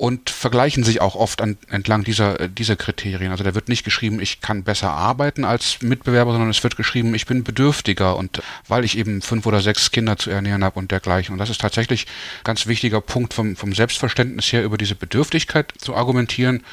und 0.01 0.31
vergleichen 0.31 0.83
sich 0.83 0.99
auch 0.99 1.13
oft 1.13 1.43
an, 1.43 1.59
entlang 1.69 2.03
dieser, 2.03 2.47
dieser 2.47 2.75
Kriterien. 2.75 3.31
Also 3.31 3.43
da 3.43 3.53
wird 3.53 3.69
nicht 3.69 3.83
geschrieben, 3.83 4.19
ich 4.19 4.41
kann 4.41 4.63
besser 4.63 4.89
arbeiten 4.89 5.45
als 5.45 5.83
Mitbewerber, 5.83 6.31
sondern 6.31 6.49
es 6.49 6.63
wird 6.63 6.75
geschrieben, 6.75 7.13
ich 7.13 7.27
bin 7.27 7.43
bedürftiger 7.43 8.17
und 8.17 8.41
weil 8.67 8.83
ich 8.83 8.97
eben 8.97 9.21
fünf 9.21 9.45
oder 9.45 9.61
sechs 9.61 9.91
Kinder 9.91 10.17
zu 10.17 10.31
ernähren 10.31 10.63
habe 10.63 10.79
und 10.79 10.89
dergleichen. 10.89 11.33
Und 11.33 11.37
das 11.37 11.51
ist 11.51 11.61
tatsächlich 11.61 12.07
ein 12.39 12.45
ganz 12.45 12.65
wichtiger 12.65 12.99
Punkt 12.99 13.35
vom, 13.35 13.55
vom 13.55 13.73
Selbstverständnis 13.73 14.51
her, 14.51 14.63
über 14.63 14.79
diese 14.79 14.95
Bedürftigkeit 14.95 15.71
zu 15.77 15.95
argumentieren. 15.95 16.63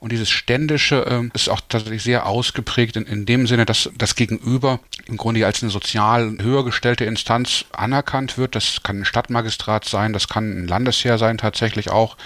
Und 0.00 0.10
dieses 0.10 0.30
Ständische 0.30 1.06
äh, 1.06 1.30
ist 1.32 1.48
auch 1.48 1.60
tatsächlich 1.68 2.02
sehr 2.02 2.26
ausgeprägt 2.26 2.96
in, 2.96 3.06
in 3.06 3.26
dem 3.26 3.46
Sinne, 3.46 3.64
dass 3.64 3.88
das 3.96 4.16
Gegenüber 4.16 4.80
im 5.06 5.16
Grunde 5.16 5.46
als 5.46 5.62
eine 5.62 5.70
sozial 5.70 6.36
höher 6.42 6.64
gestellte 6.64 7.04
Instanz 7.04 7.66
anerkannt 7.70 8.38
wird. 8.38 8.56
Das 8.56 8.82
kann 8.82 9.02
ein 9.02 9.04
Stadtmagistrat 9.04 9.84
sein, 9.84 10.12
das 10.12 10.26
kann 10.26 10.64
ein 10.64 10.66
Landesherr 10.66 11.18
sein 11.18 11.38
tatsächlich 11.38 11.90
auch. 11.90 12.16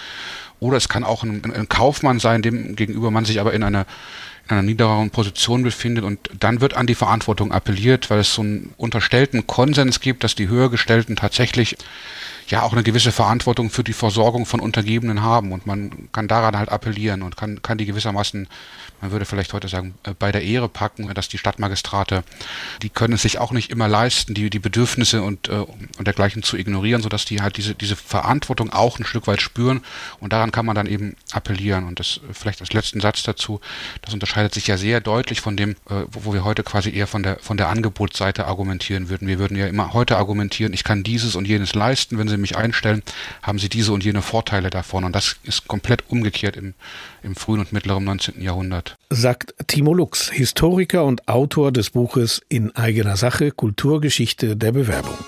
Oder 0.60 0.76
es 0.76 0.88
kann 0.88 1.04
auch 1.04 1.22
ein, 1.22 1.42
ein 1.44 1.68
Kaufmann 1.68 2.18
sein, 2.18 2.42
dem 2.42 2.76
gegenüber 2.76 3.10
man 3.10 3.24
sich 3.24 3.40
aber 3.40 3.52
in 3.52 3.62
einer 3.62 3.86
in 4.48 4.52
einer 4.52 4.62
niedrigeren 4.62 5.10
Position 5.10 5.64
befindet 5.64 6.04
und 6.04 6.30
dann 6.38 6.60
wird 6.60 6.74
an 6.74 6.86
die 6.86 6.94
Verantwortung 6.94 7.50
appelliert, 7.50 8.10
weil 8.10 8.20
es 8.20 8.32
so 8.32 8.42
einen 8.42 8.72
unterstellten 8.76 9.48
Konsens 9.48 9.98
gibt, 9.98 10.22
dass 10.22 10.36
die 10.36 10.46
Höhergestellten 10.46 11.16
tatsächlich 11.16 11.76
ja 12.48 12.62
auch 12.62 12.72
eine 12.72 12.84
gewisse 12.84 13.10
Verantwortung 13.10 13.70
für 13.70 13.82
die 13.82 13.92
Versorgung 13.92 14.46
von 14.46 14.60
Untergebenen 14.60 15.22
haben. 15.22 15.50
Und 15.50 15.66
man 15.66 16.08
kann 16.12 16.28
daran 16.28 16.56
halt 16.56 16.68
appellieren 16.68 17.22
und 17.22 17.36
kann, 17.36 17.60
kann 17.60 17.76
die 17.76 17.86
gewissermaßen 17.86 18.46
man 19.00 19.10
würde 19.10 19.24
vielleicht 19.24 19.52
heute 19.52 19.68
sagen, 19.68 19.94
äh, 20.04 20.12
bei 20.18 20.32
der 20.32 20.42
Ehre 20.42 20.68
packen, 20.68 21.12
dass 21.14 21.28
die 21.28 21.38
Stadtmagistrate, 21.38 22.24
die 22.82 22.90
können 22.90 23.14
es 23.14 23.22
sich 23.22 23.38
auch 23.38 23.52
nicht 23.52 23.70
immer 23.70 23.88
leisten, 23.88 24.34
die, 24.34 24.50
die 24.50 24.58
Bedürfnisse 24.58 25.22
und, 25.22 25.48
äh, 25.48 25.52
und 25.98 26.06
dergleichen 26.06 26.42
zu 26.42 26.56
ignorieren, 26.56 27.02
sodass 27.02 27.24
die 27.24 27.42
halt 27.42 27.56
diese, 27.56 27.74
diese 27.74 27.96
Verantwortung 27.96 28.72
auch 28.72 28.98
ein 28.98 29.04
Stück 29.04 29.26
weit 29.26 29.42
spüren 29.42 29.82
und 30.20 30.32
daran 30.32 30.52
kann 30.52 30.66
man 30.66 30.74
dann 30.74 30.86
eben 30.86 31.16
appellieren. 31.32 31.84
Und 31.84 32.00
das 32.00 32.20
vielleicht 32.32 32.60
als 32.60 32.72
letzten 32.72 33.00
Satz 33.00 33.22
dazu, 33.22 33.60
das 34.02 34.14
unterscheidet 34.14 34.54
sich 34.54 34.66
ja 34.66 34.76
sehr 34.76 35.00
deutlich 35.00 35.40
von 35.40 35.56
dem, 35.56 35.72
äh, 35.88 36.04
wo, 36.10 36.26
wo 36.26 36.34
wir 36.34 36.44
heute 36.44 36.62
quasi 36.62 36.90
eher 36.90 37.06
von 37.06 37.22
der, 37.22 37.38
von 37.40 37.56
der 37.56 37.68
Angebotsseite 37.68 38.46
argumentieren 38.46 39.08
würden. 39.08 39.28
Wir 39.28 39.38
würden 39.38 39.56
ja 39.56 39.66
immer 39.66 39.92
heute 39.92 40.16
argumentieren, 40.16 40.72
ich 40.72 40.84
kann 40.84 41.02
dieses 41.02 41.36
und 41.36 41.46
jenes 41.46 41.74
leisten, 41.74 42.18
wenn 42.18 42.28
Sie 42.28 42.36
mich 42.36 42.56
einstellen, 42.56 43.02
haben 43.42 43.58
Sie 43.58 43.68
diese 43.68 43.92
und 43.92 44.04
jene 44.04 44.22
Vorteile 44.22 44.70
davon. 44.70 45.04
Und 45.04 45.14
das 45.14 45.36
ist 45.42 45.68
komplett 45.68 46.04
umgekehrt 46.08 46.56
im, 46.56 46.74
im 47.22 47.34
frühen 47.34 47.60
und 47.60 47.72
mittleren 47.72 48.04
19. 48.04 48.40
Jahrhundert 48.40 48.85
sagt 49.10 49.54
Timo 49.66 49.94
Lux, 49.94 50.30
Historiker 50.30 51.04
und 51.04 51.26
Autor 51.26 51.72
des 51.72 51.90
Buches 51.90 52.42
In 52.48 52.74
eigener 52.76 53.16
Sache 53.16 53.50
Kulturgeschichte 53.50 54.56
der 54.56 54.72
Bewerbung. 54.72 55.18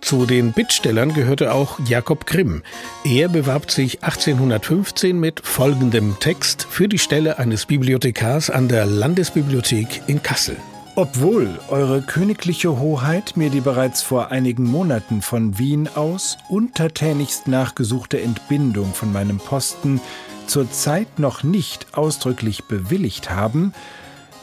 Zu 0.00 0.26
den 0.26 0.52
Bittstellern 0.52 1.14
gehörte 1.14 1.52
auch 1.52 1.78
Jakob 1.86 2.26
Grimm. 2.26 2.62
Er 3.04 3.28
bewarb 3.28 3.70
sich 3.70 4.02
1815 4.02 5.18
mit 5.18 5.40
folgendem 5.40 6.16
Text 6.18 6.66
für 6.68 6.88
die 6.88 6.98
Stelle 6.98 7.38
eines 7.38 7.66
Bibliothekars 7.66 8.50
an 8.50 8.68
der 8.68 8.84
Landesbibliothek 8.84 10.02
in 10.08 10.22
Kassel. 10.22 10.56
Obwohl 10.94 11.58
Eure 11.68 12.02
Königliche 12.02 12.78
Hoheit 12.78 13.36
mir 13.36 13.48
die 13.48 13.62
bereits 13.62 14.02
vor 14.02 14.30
einigen 14.30 14.64
Monaten 14.64 15.22
von 15.22 15.58
Wien 15.58 15.88
aus 15.94 16.36
untertänigst 16.50 17.48
nachgesuchte 17.48 18.20
Entbindung 18.20 18.92
von 18.92 19.10
meinem 19.10 19.38
Posten 19.38 20.02
zurzeit 20.46 21.18
noch 21.18 21.42
nicht 21.42 21.96
ausdrücklich 21.96 22.64
bewilligt 22.64 23.30
haben, 23.30 23.72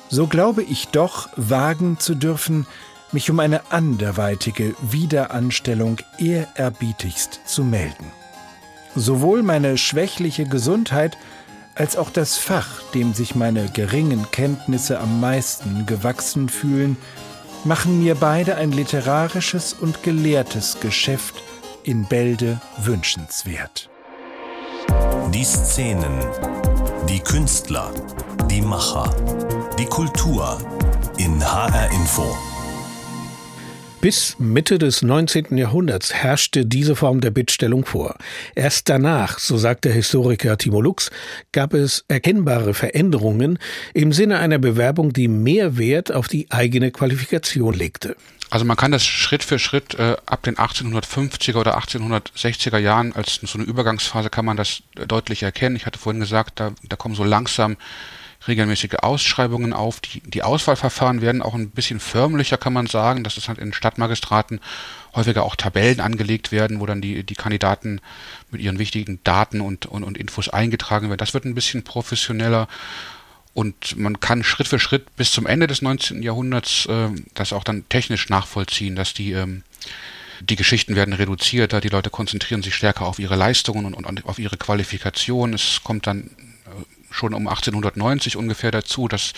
so 0.09 0.27
glaube 0.27 0.63
ich 0.63 0.87
doch 0.87 1.29
wagen 1.35 1.99
zu 1.99 2.15
dürfen, 2.15 2.65
mich 3.11 3.29
um 3.29 3.39
eine 3.39 3.71
anderweitige 3.71 4.75
Wiederanstellung 4.81 5.97
ehrerbietigst 6.17 7.41
zu 7.45 7.63
melden. 7.63 8.11
Sowohl 8.95 9.43
meine 9.43 9.77
schwächliche 9.77 10.45
Gesundheit 10.45 11.17
als 11.75 11.95
auch 11.95 12.09
das 12.09 12.37
Fach, 12.37 12.81
dem 12.93 13.13
sich 13.13 13.35
meine 13.35 13.69
geringen 13.69 14.29
Kenntnisse 14.31 14.99
am 14.99 15.19
meisten 15.19 15.85
gewachsen 15.85 16.49
fühlen, 16.49 16.97
machen 17.63 18.03
mir 18.03 18.15
beide 18.15 18.55
ein 18.55 18.71
literarisches 18.71 19.73
und 19.73 20.03
gelehrtes 20.03 20.79
Geschäft 20.79 21.35
in 21.83 22.05
Bälde 22.05 22.59
wünschenswert. 22.77 23.89
Die 25.33 25.43
Szenen, 25.43 26.19
die 27.07 27.19
Künstler, 27.19 27.91
die 28.49 28.61
Macher, 28.61 29.09
die 29.77 29.85
Kultur 29.85 30.57
in 31.17 31.41
HR 31.41 31.91
Info. 31.91 32.48
Bis 34.01 34.37
Mitte 34.39 34.79
des 34.79 35.01
19. 35.01 35.57
Jahrhunderts 35.57 36.13
herrschte 36.13 36.65
diese 36.65 36.95
Form 36.95 37.19
der 37.19 37.31
Bittstellung 37.31 37.83
vor. 37.83 38.15
Erst 38.55 38.87
danach, 38.87 39.39
so 39.39 39.57
sagt 39.57 39.83
der 39.83 39.91
Historiker 39.91 40.57
Timo 40.57 40.79
Lux, 40.79 41.11
gab 41.51 41.73
es 41.73 42.05
erkennbare 42.07 42.73
Veränderungen 42.73 43.59
im 43.93 44.13
Sinne 44.13 44.39
einer 44.39 44.57
Bewerbung, 44.57 45.11
die 45.11 45.27
mehr 45.27 45.77
Wert 45.77 46.13
auf 46.13 46.29
die 46.29 46.49
eigene 46.49 46.91
Qualifikation 46.91 47.73
legte. 47.73 48.15
Also 48.49 48.63
man 48.63 48.77
kann 48.77 48.93
das 48.93 49.05
Schritt 49.05 49.43
für 49.43 49.59
Schritt 49.59 49.95
äh, 49.95 50.15
ab 50.25 50.43
den 50.43 50.55
1850er 50.55 51.57
oder 51.57 51.77
1860er 51.77 52.77
Jahren 52.77 53.11
als 53.11 53.41
so 53.43 53.59
eine 53.59 53.67
Übergangsphase 53.67 54.29
kann 54.29 54.45
man 54.45 54.55
das 54.55 54.81
deutlich 55.07 55.43
erkennen. 55.43 55.75
Ich 55.75 55.85
hatte 55.85 55.99
vorhin 55.99 56.21
gesagt, 56.21 56.61
da, 56.61 56.71
da 56.87 56.95
kommen 56.95 57.15
so 57.15 57.25
langsam 57.25 57.75
regelmäßige 58.47 58.95
Ausschreibungen 59.01 59.73
auf. 59.73 59.99
Die, 59.99 60.21
die 60.21 60.43
Auswahlverfahren 60.43 61.21
werden 61.21 61.41
auch 61.41 61.53
ein 61.53 61.71
bisschen 61.71 61.99
förmlicher, 61.99 62.57
kann 62.57 62.73
man 62.73 62.87
sagen, 62.87 63.23
dass 63.23 63.37
es 63.37 63.47
halt 63.47 63.59
in 63.59 63.73
Stadtmagistraten 63.73 64.59
häufiger 65.13 65.43
auch 65.43 65.55
Tabellen 65.55 65.99
angelegt 65.99 66.51
werden, 66.51 66.79
wo 66.79 66.85
dann 66.85 67.01
die, 67.01 67.23
die 67.23 67.35
Kandidaten 67.35 68.01
mit 68.51 68.61
ihren 68.61 68.79
wichtigen 68.79 69.19
Daten 69.23 69.61
und, 69.61 69.85
und, 69.85 70.03
und 70.03 70.17
Infos 70.17 70.49
eingetragen 70.49 71.09
werden. 71.09 71.19
Das 71.19 71.33
wird 71.33 71.45
ein 71.45 71.55
bisschen 71.55 71.83
professioneller. 71.83 72.67
Und 73.53 73.97
man 73.97 74.19
kann 74.19 74.43
Schritt 74.43 74.67
für 74.67 74.79
Schritt 74.79 75.15
bis 75.15 75.31
zum 75.31 75.45
Ende 75.45 75.67
des 75.67 75.81
19. 75.81 76.21
Jahrhunderts 76.21 76.85
äh, 76.85 77.09
das 77.33 77.51
auch 77.51 77.63
dann 77.63 77.89
technisch 77.89 78.29
nachvollziehen, 78.29 78.95
dass 78.95 79.13
die, 79.13 79.33
ähm, 79.33 79.63
die 80.39 80.55
Geschichten 80.55 80.95
werden 80.95 81.13
reduzierter, 81.13 81.81
die 81.81 81.89
Leute 81.89 82.09
konzentrieren 82.09 82.63
sich 82.63 82.75
stärker 82.75 83.05
auf 83.05 83.19
ihre 83.19 83.35
Leistungen 83.35 83.85
und, 83.85 84.05
und 84.05 84.25
auf 84.25 84.39
ihre 84.39 84.55
Qualifikation. 84.55 85.53
Es 85.53 85.81
kommt 85.83 86.07
dann 86.07 86.29
schon 87.11 87.33
um 87.33 87.47
1890 87.47 88.37
ungefähr 88.37 88.71
dazu, 88.71 89.07
dass, 89.07 89.33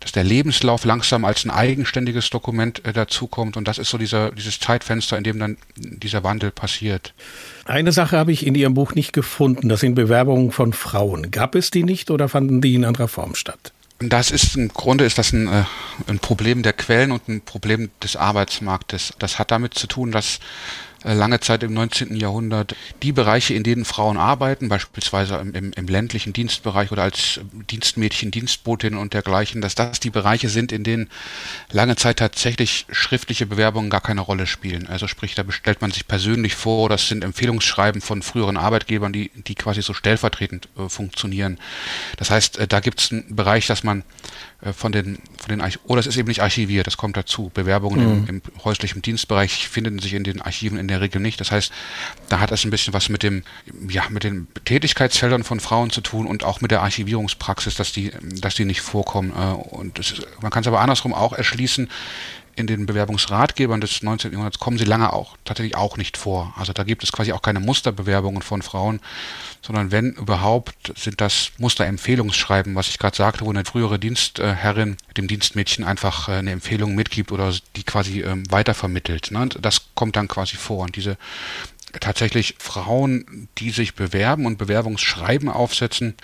dass 0.00 0.12
der 0.12 0.24
Lebenslauf 0.24 0.84
langsam 0.84 1.24
als 1.24 1.44
ein 1.44 1.50
eigenständiges 1.50 2.30
Dokument 2.30 2.84
äh, 2.84 2.92
dazukommt. 2.92 3.56
Und 3.56 3.68
das 3.68 3.78
ist 3.78 3.90
so 3.90 3.98
dieser, 3.98 4.30
dieses 4.32 4.58
Zeitfenster, 4.60 5.16
in 5.16 5.24
dem 5.24 5.38
dann 5.38 5.56
dieser 5.76 6.24
Wandel 6.24 6.50
passiert. 6.50 7.14
Eine 7.64 7.92
Sache 7.92 8.16
habe 8.16 8.32
ich 8.32 8.46
in 8.46 8.54
Ihrem 8.54 8.74
Buch 8.74 8.94
nicht 8.94 9.12
gefunden. 9.12 9.68
Das 9.68 9.80
sind 9.80 9.94
Bewerbungen 9.94 10.50
von 10.50 10.72
Frauen. 10.72 11.30
Gab 11.30 11.54
es 11.54 11.70
die 11.70 11.84
nicht 11.84 12.10
oder 12.10 12.28
fanden 12.28 12.60
die 12.60 12.74
in 12.74 12.84
anderer 12.84 13.08
Form 13.08 13.34
statt? 13.34 13.72
Das 14.00 14.30
ist 14.30 14.56
im 14.56 14.68
Grunde 14.68 15.04
ist 15.04 15.18
das 15.18 15.32
ein, 15.32 15.46
äh, 15.46 15.64
ein 16.08 16.18
Problem 16.18 16.62
der 16.62 16.72
Quellen 16.72 17.12
und 17.12 17.28
ein 17.28 17.40
Problem 17.40 17.90
des 18.02 18.16
Arbeitsmarktes. 18.16 19.14
Das 19.18 19.38
hat 19.38 19.50
damit 19.50 19.74
zu 19.74 19.86
tun, 19.86 20.10
dass 20.10 20.40
lange 21.04 21.40
Zeit 21.40 21.62
im 21.62 21.74
19. 21.74 22.16
Jahrhundert 22.16 22.74
die 23.02 23.12
Bereiche, 23.12 23.54
in 23.54 23.62
denen 23.62 23.84
Frauen 23.84 24.16
arbeiten, 24.16 24.68
beispielsweise 24.68 25.36
im, 25.36 25.54
im, 25.54 25.72
im 25.72 25.86
ländlichen 25.86 26.32
Dienstbereich 26.32 26.90
oder 26.92 27.02
als 27.02 27.40
Dienstmädchen, 27.70 28.30
Dienstbotin 28.30 28.96
und 28.96 29.12
dergleichen, 29.12 29.60
dass 29.60 29.74
das 29.74 30.00
die 30.00 30.10
Bereiche 30.10 30.48
sind, 30.48 30.72
in 30.72 30.82
denen 30.82 31.10
lange 31.70 31.96
Zeit 31.96 32.18
tatsächlich 32.18 32.86
schriftliche 32.90 33.46
Bewerbungen 33.46 33.90
gar 33.90 34.00
keine 34.00 34.22
Rolle 34.22 34.46
spielen. 34.46 34.86
Also 34.86 35.06
sprich, 35.06 35.34
da 35.34 35.42
bestellt 35.42 35.82
man 35.82 35.90
sich 35.90 36.08
persönlich 36.08 36.54
vor, 36.54 36.88
das 36.88 37.08
sind 37.08 37.22
Empfehlungsschreiben 37.22 38.00
von 38.00 38.22
früheren 38.22 38.56
Arbeitgebern, 38.56 39.12
die, 39.12 39.30
die 39.34 39.54
quasi 39.54 39.82
so 39.82 39.92
stellvertretend 39.92 40.68
äh, 40.78 40.88
funktionieren. 40.88 41.58
Das 42.16 42.30
heißt, 42.30 42.58
äh, 42.58 42.66
da 42.66 42.80
gibt 42.80 43.00
es 43.00 43.12
einen 43.12 43.36
Bereich, 43.36 43.66
dass 43.66 43.84
man 43.84 44.00
äh, 44.00 44.04
von 44.72 44.92
den, 44.92 45.18
von 45.36 45.48
den 45.50 45.60
Arch 45.60 45.78
oder 45.84 46.00
es 46.00 46.06
ist 46.06 46.16
eben 46.16 46.28
nicht 46.28 46.42
archiviert, 46.42 46.86
das 46.86 46.96
kommt 46.96 47.16
dazu. 47.16 47.50
Bewerbungen 47.52 48.22
mhm. 48.22 48.28
im, 48.28 48.42
im, 48.46 48.64
häuslichen 48.64 49.02
Dienstbereich 49.02 49.68
finden 49.68 49.98
sich 49.98 50.14
in 50.14 50.24
den 50.24 50.40
Archiven 50.40 50.78
in 50.78 50.88
der 50.88 51.00
Regel 51.00 51.20
nicht. 51.20 51.40
Das 51.40 51.50
heißt, 51.50 51.72
da 52.28 52.40
hat 52.40 52.50
es 52.52 52.64
ein 52.64 52.70
bisschen 52.70 52.94
was 52.94 53.08
mit 53.08 53.22
dem, 53.22 53.42
ja, 53.88 54.04
mit 54.08 54.24
den 54.24 54.48
Tätigkeitsfeldern 54.64 55.44
von 55.44 55.60
Frauen 55.60 55.90
zu 55.90 56.00
tun 56.00 56.26
und 56.26 56.44
auch 56.44 56.60
mit 56.60 56.70
der 56.70 56.82
Archivierungspraxis, 56.82 57.74
dass 57.74 57.92
die, 57.92 58.12
dass 58.40 58.54
die 58.54 58.64
nicht 58.64 58.80
vorkommen. 58.80 59.32
Äh, 59.36 59.52
und 59.52 59.98
das, 59.98 60.14
man 60.40 60.50
kann 60.50 60.62
es 60.62 60.66
aber 60.66 60.80
andersrum 60.80 61.12
auch 61.12 61.32
erschließen, 61.32 61.88
in 62.56 62.66
den 62.66 62.86
Bewerbungsratgebern 62.86 63.80
des 63.80 64.02
19. 64.02 64.32
Jahrhunderts 64.32 64.58
kommen 64.58 64.78
sie 64.78 64.84
lange 64.84 65.12
auch 65.12 65.36
tatsächlich 65.44 65.76
auch 65.76 65.96
nicht 65.96 66.16
vor. 66.16 66.54
Also 66.56 66.72
da 66.72 66.84
gibt 66.84 67.02
es 67.02 67.12
quasi 67.12 67.32
auch 67.32 67.42
keine 67.42 67.60
Musterbewerbungen 67.60 68.42
von 68.42 68.62
Frauen, 68.62 69.00
sondern 69.62 69.90
wenn 69.90 70.12
überhaupt 70.12 70.92
sind 70.96 71.20
das 71.20 71.52
Musterempfehlungsschreiben, 71.58 72.74
was 72.74 72.88
ich 72.88 72.98
gerade 72.98 73.16
sagte, 73.16 73.44
wo 73.44 73.50
eine 73.50 73.64
frühere 73.64 73.98
Dienstherrin 73.98 74.96
dem 75.16 75.26
Dienstmädchen 75.26 75.84
einfach 75.84 76.28
äh, 76.28 76.32
eine 76.32 76.52
Empfehlung 76.52 76.94
mitgibt 76.94 77.32
oder 77.32 77.52
die 77.76 77.82
quasi 77.82 78.22
ähm, 78.22 78.50
weitervermittelt. 78.50 79.30
Ne? 79.30 79.48
Das 79.60 79.86
kommt 79.94 80.16
dann 80.16 80.28
quasi 80.28 80.56
vor. 80.56 80.84
Und 80.84 80.96
diese 80.96 81.16
tatsächlich 82.00 82.56
Frauen, 82.58 83.48
die 83.58 83.70
sich 83.70 83.94
bewerben 83.94 84.46
und 84.46 84.58
Bewerbungsschreiben 84.58 85.48
aufsetzen, 85.48 86.14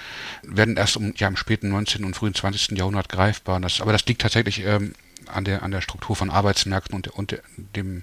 werden 0.42 0.76
erst 0.76 0.96
um, 0.96 1.14
ja, 1.16 1.28
im 1.28 1.36
späten 1.36 1.68
19. 1.68 2.04
und 2.04 2.14
frühen 2.14 2.34
20. 2.34 2.76
Jahrhundert 2.76 3.08
greifbar. 3.08 3.60
Das, 3.60 3.80
aber 3.80 3.92
das 3.92 4.06
liegt 4.06 4.22
tatsächlich 4.22 4.64
ähm, 4.64 4.94
an 5.34 5.44
der, 5.44 5.62
an 5.62 5.70
der 5.70 5.80
Struktur 5.80 6.16
von 6.16 6.30
Arbeitsmärkten 6.30 6.94
und, 6.94 7.08
und 7.08 7.40
dem 7.76 8.02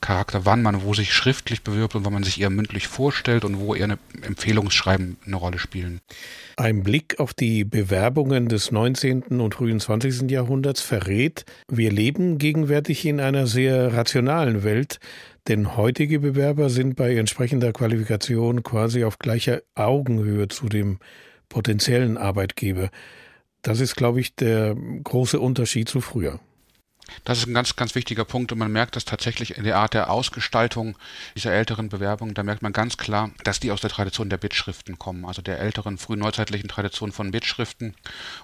Charakter, 0.00 0.44
wann 0.44 0.62
man 0.62 0.82
wo 0.82 0.94
sich 0.94 1.12
schriftlich 1.12 1.62
bewirbt 1.62 1.94
und 1.94 2.04
wann 2.04 2.12
man 2.12 2.22
sich 2.22 2.40
eher 2.40 2.50
mündlich 2.50 2.86
vorstellt 2.86 3.44
und 3.44 3.58
wo 3.58 3.74
eher 3.74 3.84
eine 3.84 3.98
Empfehlungsschreiben 4.22 5.16
eine 5.26 5.36
Rolle 5.36 5.58
spielen. 5.58 6.00
Ein 6.56 6.82
Blick 6.82 7.18
auf 7.18 7.34
die 7.34 7.64
Bewerbungen 7.64 8.48
des 8.48 8.70
19. 8.70 9.22
und 9.40 9.54
frühen 9.54 9.80
20. 9.80 10.30
Jahrhunderts 10.30 10.80
verrät, 10.80 11.44
wir 11.68 11.90
leben 11.90 12.38
gegenwärtig 12.38 13.04
in 13.06 13.20
einer 13.20 13.46
sehr 13.46 13.92
rationalen 13.92 14.62
Welt, 14.62 15.00
denn 15.48 15.76
heutige 15.76 16.20
Bewerber 16.20 16.70
sind 16.70 16.94
bei 16.94 17.16
entsprechender 17.16 17.72
Qualifikation 17.72 18.62
quasi 18.62 19.04
auf 19.04 19.18
gleicher 19.18 19.62
Augenhöhe 19.74 20.48
zu 20.48 20.68
dem 20.68 20.98
potenziellen 21.48 22.18
Arbeitgeber. 22.18 22.90
Das 23.62 23.80
ist, 23.80 23.96
glaube 23.96 24.20
ich, 24.20 24.34
der 24.34 24.76
große 25.04 25.40
Unterschied 25.40 25.88
zu 25.88 26.00
früher. 26.00 26.40
Das 27.24 27.38
ist 27.38 27.46
ein 27.46 27.54
ganz, 27.54 27.76
ganz 27.76 27.94
wichtiger 27.94 28.24
Punkt 28.24 28.52
und 28.52 28.58
man 28.58 28.72
merkt 28.72 28.96
das 28.96 29.04
tatsächlich 29.04 29.56
in 29.56 29.64
der 29.64 29.76
Art 29.76 29.94
der 29.94 30.10
Ausgestaltung 30.10 30.96
dieser 31.34 31.52
älteren 31.52 31.88
Bewerbungen. 31.88 32.34
Da 32.34 32.42
merkt 32.42 32.62
man 32.62 32.72
ganz 32.72 32.96
klar, 32.96 33.30
dass 33.44 33.60
die 33.60 33.70
aus 33.70 33.80
der 33.80 33.90
Tradition 33.90 34.30
der 34.30 34.36
Bittschriften 34.36 34.98
kommen, 34.98 35.24
also 35.24 35.42
der 35.42 35.60
älteren 35.60 35.98
frühneuzeitlichen 35.98 36.68
Tradition 36.68 37.12
von 37.12 37.30
Bittschriften 37.30 37.94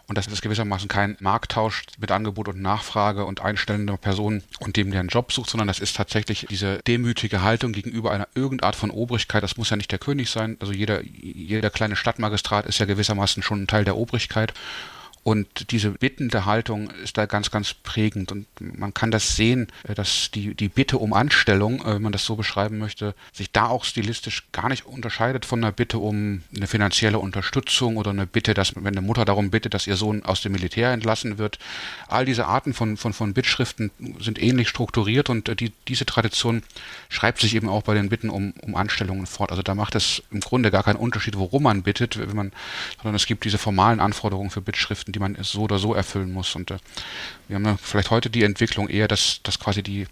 und 0.07 0.19
das 0.19 0.27
ist 0.27 0.43
gewissermaßen 0.43 0.89
kein 0.89 1.17
Markttausch 1.21 1.85
mit 1.99 2.11
Angebot 2.11 2.49
und 2.49 2.61
Nachfrage 2.61 3.25
und 3.25 3.41
einstellender 3.41 3.97
Person 3.97 4.43
und 4.61 4.77
dem, 4.77 4.91
der 4.91 5.01
einen 5.01 5.09
Job 5.09 5.33
sucht, 5.33 5.51
sondern 5.51 5.69
das 5.69 5.79
ist 5.79 5.97
tatsächlich 5.97 6.47
diese 6.49 6.79
demütige 6.87 7.43
Haltung 7.43 7.73
gegenüber 7.73 8.11
einer 8.11 8.29
irgendeiner 8.35 8.69
Art 8.69 8.77
von 8.77 8.91
Obrigkeit. 8.91 9.43
Das 9.43 9.57
muss 9.57 9.71
ja 9.71 9.77
nicht 9.77 9.93
der 9.93 9.99
König 9.99 10.31
sein, 10.31 10.57
also 10.61 10.73
jeder, 10.73 11.03
jeder 11.05 11.71
kleine 11.71 11.97
Stadtmagistrat 11.97 12.67
ist 12.67 12.79
ja 12.79 12.87
gewissermaßen 12.87 13.43
schon 13.43 13.63
ein 13.63 13.67
Teil 13.67 13.85
der 13.85 13.97
Obrigkeit 13.97 14.55
und 15.25 15.71
diese 15.71 15.93
bittende 15.93 16.45
Haltung 16.45 16.91
ist 17.03 17.17
da 17.17 17.25
ganz, 17.25 17.51
ganz 17.51 17.73
prägend. 17.73 18.31
Und 18.31 18.47
man 18.61 18.93
kann 18.93 19.11
das 19.11 19.37
sehen, 19.37 19.69
äh, 19.89 19.95
dass 19.95 20.31
die, 20.31 20.55
die 20.55 20.69
Bitte 20.69 20.99
um 20.99 21.15
Anstellung, 21.15 21.81
äh, 21.81 21.95
wenn 21.95 22.03
man 22.03 22.13
das 22.13 22.27
so 22.27 22.37
beschreiben 22.37 22.77
möchte, 22.77 23.15
sich 23.33 23.51
da 23.51 23.69
auch 23.69 23.85
stilistisch 23.85 24.45
gar 24.53 24.69
nicht 24.69 24.85
unterscheidet 24.85 25.47
von 25.47 25.65
einer 25.65 25.73
Bitte 25.73 25.99
um 25.99 26.43
eine 26.55 26.67
finanzielle 26.67 27.19
Unterstützung 27.19 27.97
oder 27.97 28.11
eine 28.11 28.27
Bitte, 28.27 28.53
dass, 28.53 28.77
wenn 28.77 28.87
eine 28.87 29.01
Mutter 29.01 29.25
darum 29.25 29.51
bittet, 29.51 29.73
dass 29.73 29.87
ihr 29.87 29.97
Sohn 29.97 30.23
aus 30.27 30.43
dem 30.43 30.53
Militär 30.53 30.93
entlassen 30.93 31.39
wird. 31.39 31.59
All 32.07 32.27
diese 32.27 32.45
Arten 32.45 32.75
von, 32.75 32.99
von, 32.99 33.15
von 33.15 33.33
Bittschriften 33.33 33.93
sind 34.21 34.41
ähnlich 34.41 34.69
strukturiert 34.69 35.31
und 35.31 35.49
äh, 35.49 35.57
die, 35.57 35.73
diese 35.89 36.05
Tradition 36.05 36.63
schreibt 37.09 37.41
sich 37.41 37.55
eben 37.55 37.71
auch 37.71 37.83
bei 37.83 37.95
den 37.95 38.11
Bitten 38.11 38.29
um, 38.29 38.53
um 38.61 38.75
Anstellungen 38.75 39.25
fort. 39.25 39.53
Also 39.53 39.63
da 39.63 39.75
macht 39.75 39.95
es 39.95 40.23
im 40.31 40.41
Grunde 40.41 40.71
gar 40.71 40.83
keinen 40.83 40.97
Unterschied, 40.97 41.39
worum 41.39 41.63
man 41.63 41.83
bittet, 41.83 42.19
wenn 42.19 42.37
man, 42.37 42.53
sondern 42.99 43.15
es 43.15 43.25
gibt 43.25 43.47
diese 43.47 43.57
formalen 43.57 44.01
Anforderungen 44.01 44.51
für 44.51 44.61
Bittschriften, 44.61 45.14
die 45.15 45.19
man 45.19 45.37
so 45.41 45.63
oder 45.63 45.79
so 45.79 45.95
erfüllen 45.95 46.33
muss. 46.33 46.55
Und 46.55 46.71
äh, 46.71 46.79
wir 47.49 47.57
haben 47.57 47.79
vielleicht 47.79 48.11
heute 48.11 48.31
die 48.31 48.45
Entwicklung 48.45 48.89
eher, 48.89 49.09
dass, 49.09 49.41
dass 49.43 49.59
quasi 49.59 49.83
die, 49.83 50.07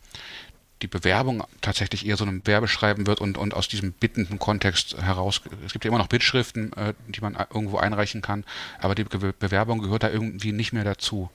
die 0.83 0.89
Bewerbung 0.89 1.45
tatsächlich 1.61 2.07
eher 2.07 2.17
so 2.17 2.25
einem 2.25 2.43
Werbeschreiben 2.45 3.07
wird 3.07 3.21
und, 3.21 3.39
und 3.39 3.55
aus 3.55 3.69
diesem 3.69 3.93
bittenden 3.93 4.39
Kontext 4.39 4.97
heraus. 5.01 5.41
Es 5.65 5.73
gibt 5.73 5.85
ja 5.85 5.91
immer 5.91 5.99
noch 5.99 6.09
Bittschriften, 6.09 6.73
äh, 6.75 6.95
die 7.09 7.21
man 7.21 7.35
irgendwo 7.35 7.79
einreichen 7.79 8.23
kann, 8.23 8.45
aber 8.81 8.95
die 8.95 9.05
Bewerbung 9.05 9.81
gehört 9.81 10.03
da 10.03 10.11
irgendwie 10.11 10.53
nicht 10.53 10.73
mehr 10.73 10.85
dazu. 10.85 11.31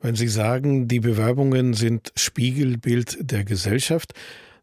Wenn 0.00 0.16
Sie 0.16 0.28
sagen, 0.28 0.88
die 0.88 1.00
Bewerbungen 1.00 1.74
sind 1.74 2.12
Spiegelbild 2.16 3.18
der 3.20 3.44
Gesellschaft, 3.44 4.14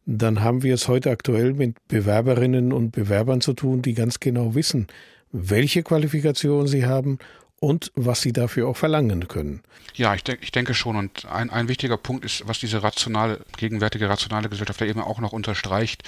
dann 0.06 0.42
haben 0.42 0.64
wir 0.64 0.74
es 0.74 0.88
heute 0.88 1.12
aktuell 1.12 1.54
mit 1.54 1.76
Bewerberinnen 1.88 2.74
und 2.74 2.92
Bewerbern 2.92 3.42
zu 3.42 3.54
tun, 3.54 3.82
die 3.82 3.94
ganz 3.94 4.20
genau 4.20 4.56
wissen, 4.56 4.88
welche 5.32 5.84
Qualifikation 5.84 6.68
sie 6.68 6.86
haben 6.86 7.20
und 7.60 7.92
was 7.96 8.22
sie 8.22 8.34
dafür 8.34 8.68
auch 8.68 8.78
verlangen 8.78 9.28
können. 9.28 9.62
Ja, 9.96 10.14
ich, 10.16 10.24
denk, 10.24 10.40
ich 10.42 10.52
denke 10.52 10.74
schon. 10.74 10.96
Und 10.96 11.26
ein, 11.26 11.50
ein 11.50 11.68
wichtiger 11.68 11.98
Punkt 11.98 12.24
ist, 12.24 12.48
was 12.48 12.60
diese 12.60 12.84
rationale, 12.84 13.42
gegenwärtige 13.58 14.08
rationale 14.08 14.48
Gesellschaft 14.48 14.80
ja 14.80 14.88
eben 14.88 15.02
auch 15.02 15.20
noch 15.20 15.34
unterstreicht. 15.34 16.04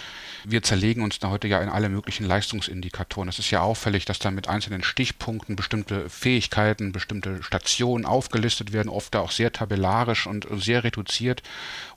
Wir 0.46 0.64
zerlegen 0.64 1.04
uns 1.04 1.20
da 1.20 1.30
heute 1.30 1.48
ja 1.48 1.60
in 1.60 1.68
alle 1.68 1.90
möglichen 1.90 2.26
Leistungsindikatoren. 2.26 3.28
Es 3.28 3.40
ist 3.40 3.52
ja 3.52 3.62
auffällig, 3.62 4.06
dass 4.06 4.20
da 4.20 4.32
mit 4.32 4.48
einzelnen 4.48 4.84
Stichpunkten 4.84 5.56
bestimmte 5.56 6.10
Fähigkeiten, 6.10 6.94
bestimmte 6.94 7.44
Stationen 7.44 8.06
aufgelistet 8.06 8.72
werden, 8.72 8.88
oft 8.88 9.16
auch 9.16 9.32
sehr 9.32 9.52
tabellarisch 9.52 10.26
und 10.26 10.48
sehr 10.52 10.84
reduziert. 10.86 11.44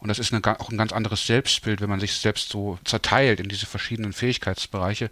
Und 0.01 0.09
das 0.09 0.19
ist 0.19 0.33
eine, 0.33 0.61
auch 0.61 0.71
ein 0.71 0.79
ganz 0.79 0.93
anderes 0.93 1.27
Selbstbild, 1.27 1.81
wenn 1.81 1.91
man 1.91 2.01
sich 2.01 2.15
selbst 2.15 2.49
so 2.49 2.79
zerteilt 2.85 3.39
in 3.39 3.49
diese 3.49 3.67
verschiedenen 3.67 4.13
Fähigkeitsbereiche, 4.13 5.11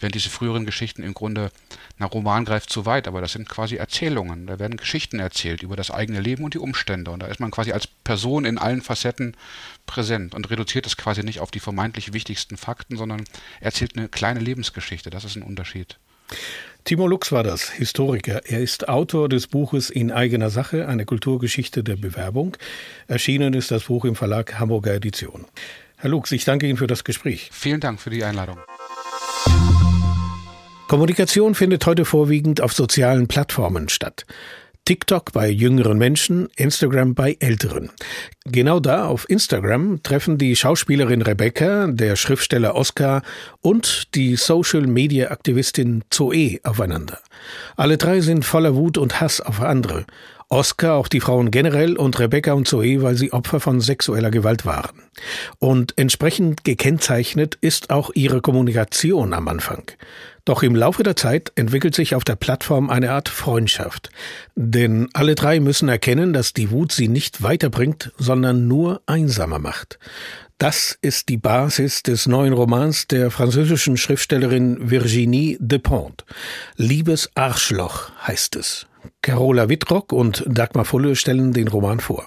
während 0.00 0.14
diese 0.14 0.30
früheren 0.30 0.64
Geschichten 0.64 1.02
im 1.02 1.12
Grunde, 1.12 1.50
na, 1.98 2.06
Roman 2.06 2.44
greift 2.44 2.70
zu 2.70 2.86
weit, 2.86 3.06
aber 3.06 3.20
das 3.20 3.32
sind 3.32 3.48
quasi 3.48 3.76
Erzählungen. 3.82 4.46
Da 4.46 4.58
werden 4.58 4.76
Geschichten 4.76 5.18
erzählt 5.18 5.62
über 5.62 5.74
das 5.74 5.90
eigene 5.90 6.20
Leben 6.20 6.44
und 6.44 6.54
die 6.54 6.58
Umstände. 6.58 7.10
Und 7.10 7.20
da 7.20 7.26
ist 7.26 7.40
man 7.40 7.50
quasi 7.50 7.72
als 7.72 7.86
Person 7.86 8.44
in 8.44 8.56
allen 8.56 8.80
Facetten 8.80 9.36
präsent 9.86 10.34
und 10.34 10.50
reduziert 10.50 10.86
es 10.86 10.96
quasi 10.96 11.24
nicht 11.24 11.40
auf 11.40 11.50
die 11.50 11.60
vermeintlich 11.60 12.12
wichtigsten 12.12 12.56
Fakten, 12.56 12.96
sondern 12.96 13.24
erzählt 13.60 13.96
eine 13.96 14.08
kleine 14.08 14.40
Lebensgeschichte. 14.40 15.10
Das 15.10 15.24
ist 15.24 15.36
ein 15.36 15.42
Unterschied. 15.42 15.98
Timo 16.84 17.06
Lux 17.06 17.32
war 17.32 17.42
das, 17.42 17.70
Historiker. 17.70 18.40
Er 18.44 18.60
ist 18.60 18.88
Autor 18.88 19.28
des 19.28 19.48
Buches 19.48 19.90
In 19.90 20.10
eigener 20.10 20.50
Sache, 20.50 20.88
eine 20.88 21.04
Kulturgeschichte 21.04 21.84
der 21.84 21.96
Bewerbung. 21.96 22.56
Erschienen 23.08 23.54
ist 23.54 23.70
das 23.70 23.84
Buch 23.84 24.04
im 24.04 24.14
Verlag 24.16 24.58
Hamburger 24.58 24.94
Edition. 24.94 25.44
Herr 25.96 26.10
Lux, 26.10 26.32
ich 26.32 26.44
danke 26.44 26.66
Ihnen 26.66 26.78
für 26.78 26.86
das 26.86 27.04
Gespräch. 27.04 27.50
Vielen 27.52 27.80
Dank 27.80 28.00
für 28.00 28.10
die 28.10 28.24
Einladung. 28.24 28.58
Kommunikation 30.92 31.54
findet 31.54 31.86
heute 31.86 32.04
vorwiegend 32.04 32.60
auf 32.60 32.74
sozialen 32.74 33.26
Plattformen 33.26 33.88
statt. 33.88 34.26
TikTok 34.84 35.32
bei 35.32 35.48
jüngeren 35.48 35.96
Menschen, 35.96 36.50
Instagram 36.54 37.14
bei 37.14 37.38
älteren. 37.40 37.88
Genau 38.44 38.78
da 38.78 39.06
auf 39.06 39.24
Instagram 39.30 40.02
treffen 40.02 40.36
die 40.36 40.54
Schauspielerin 40.54 41.22
Rebecca, 41.22 41.86
der 41.86 42.14
Schriftsteller 42.16 42.74
Oscar 42.74 43.22
und 43.62 44.14
die 44.14 44.36
Social-Media-Aktivistin 44.36 46.04
Zoe 46.10 46.60
aufeinander. 46.62 47.20
Alle 47.74 47.96
drei 47.96 48.20
sind 48.20 48.44
voller 48.44 48.74
Wut 48.74 48.98
und 48.98 49.18
Hass 49.18 49.40
auf 49.40 49.62
andere. 49.62 50.04
Oscar 50.50 50.96
auf 50.96 51.08
die 51.08 51.20
Frauen 51.20 51.50
generell 51.50 51.96
und 51.96 52.18
Rebecca 52.18 52.52
und 52.52 52.68
Zoe, 52.68 53.00
weil 53.00 53.16
sie 53.16 53.32
Opfer 53.32 53.58
von 53.58 53.80
sexueller 53.80 54.30
Gewalt 54.30 54.66
waren. 54.66 55.00
Und 55.58 55.94
entsprechend 55.96 56.64
gekennzeichnet 56.64 57.56
ist 57.62 57.88
auch 57.88 58.10
ihre 58.12 58.42
Kommunikation 58.42 59.32
am 59.32 59.48
Anfang. 59.48 59.84
Doch 60.44 60.62
im 60.62 60.74
Laufe 60.74 61.04
der 61.04 61.14
Zeit 61.14 61.52
entwickelt 61.54 61.94
sich 61.94 62.14
auf 62.14 62.24
der 62.24 62.34
Plattform 62.34 62.90
eine 62.90 63.12
Art 63.12 63.28
Freundschaft. 63.28 64.10
Denn 64.56 65.08
alle 65.12 65.36
drei 65.36 65.60
müssen 65.60 65.88
erkennen, 65.88 66.32
dass 66.32 66.52
die 66.52 66.70
Wut 66.70 66.90
sie 66.90 67.08
nicht 67.08 67.42
weiterbringt, 67.42 68.12
sondern 68.18 68.66
nur 68.66 69.02
einsamer 69.06 69.60
macht. 69.60 69.98
Das 70.58 70.96
ist 71.00 71.28
die 71.28 71.36
Basis 71.36 72.02
des 72.02 72.26
neuen 72.26 72.52
Romans 72.52 73.08
der 73.08 73.30
französischen 73.30 73.96
Schriftstellerin 73.96 74.90
Virginie 74.90 75.56
Despentes. 75.60 76.24
Liebes 76.76 77.30
Arschloch 77.34 78.10
heißt 78.26 78.56
es. 78.56 78.86
Carola 79.22 79.68
Wittrock 79.68 80.12
und 80.12 80.44
Dagmar 80.46 80.84
Fulle 80.84 81.16
stellen 81.16 81.52
den 81.52 81.68
Roman 81.68 82.00
vor. 82.00 82.26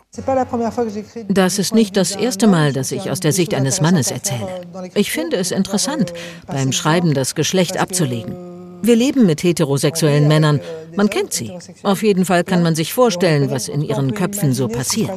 Das 1.27 1.59
ist 1.59 1.73
nicht 1.73 1.97
das 1.97 2.15
erste 2.15 2.47
Mal, 2.47 2.73
dass 2.73 2.91
ich 2.91 3.11
aus 3.11 3.19
der 3.19 3.33
Sicht 3.33 3.53
eines 3.53 3.81
Mannes 3.81 4.11
erzähle. 4.11 4.61
Ich 4.93 5.11
finde 5.11 5.37
es 5.37 5.51
interessant, 5.51 6.13
beim 6.47 6.71
Schreiben 6.71 7.13
das 7.13 7.35
Geschlecht 7.35 7.77
abzulegen. 7.77 8.55
Wir 8.81 8.95
leben 8.95 9.25
mit 9.25 9.41
heterosexuellen 9.41 10.27
Männern. 10.27 10.59
Man 10.95 11.09
kennt 11.09 11.33
sie. 11.33 11.51
Auf 11.81 12.03
jeden 12.03 12.23
Fall 12.23 12.43
kann 12.43 12.61
man 12.61 12.75
sich 12.75 12.93
vorstellen, 12.93 13.49
was 13.49 13.67
in 13.67 13.81
ihren 13.81 14.13
Köpfen 14.13 14.53
so 14.53 14.67
passiert. 14.67 15.11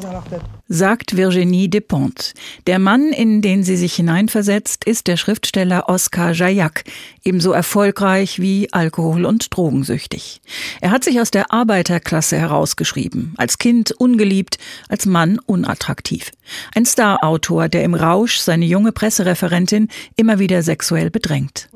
Sagt 0.69 1.17
Virginie 1.17 1.69
Despentes. 1.69 2.33
Der 2.67 2.79
Mann, 2.79 3.13
in 3.13 3.43
den 3.43 3.65
sie 3.65 3.77
sich 3.77 3.95
hineinversetzt, 3.95 4.85
ist 4.85 5.07
der 5.07 5.19
Schriftsteller 5.19 5.89
Oskar 5.89 6.33
Jayak, 6.33 6.85
ebenso 7.29 7.53
erfolgreich 7.53 8.41
wie 8.41 8.73
alkohol- 8.73 9.27
und 9.27 9.55
drogensüchtig. 9.55 10.41
Er 10.81 10.91
hat 10.91 11.05
sich 11.05 11.21
aus 11.21 11.31
der 11.31 11.53
Arbeiterklasse 11.53 12.39
herausgeschrieben, 12.39 13.35
als 13.37 13.59
Kind 13.59 13.93
ungeliebt, 13.93 14.57
als 14.89 15.05
Mann 15.05 15.39
unattraktiv. 15.45 16.33
Ein 16.75 16.87
Starautor, 16.87 17.69
der 17.69 17.85
im 17.85 17.95
Rausch 17.95 18.39
seine 18.39 18.65
junge 18.65 18.93
Pressereferentin 18.93 19.89
immer 20.17 20.39
wieder 20.39 20.63
sexuell 20.63 21.11
bedrängt. 21.11 21.69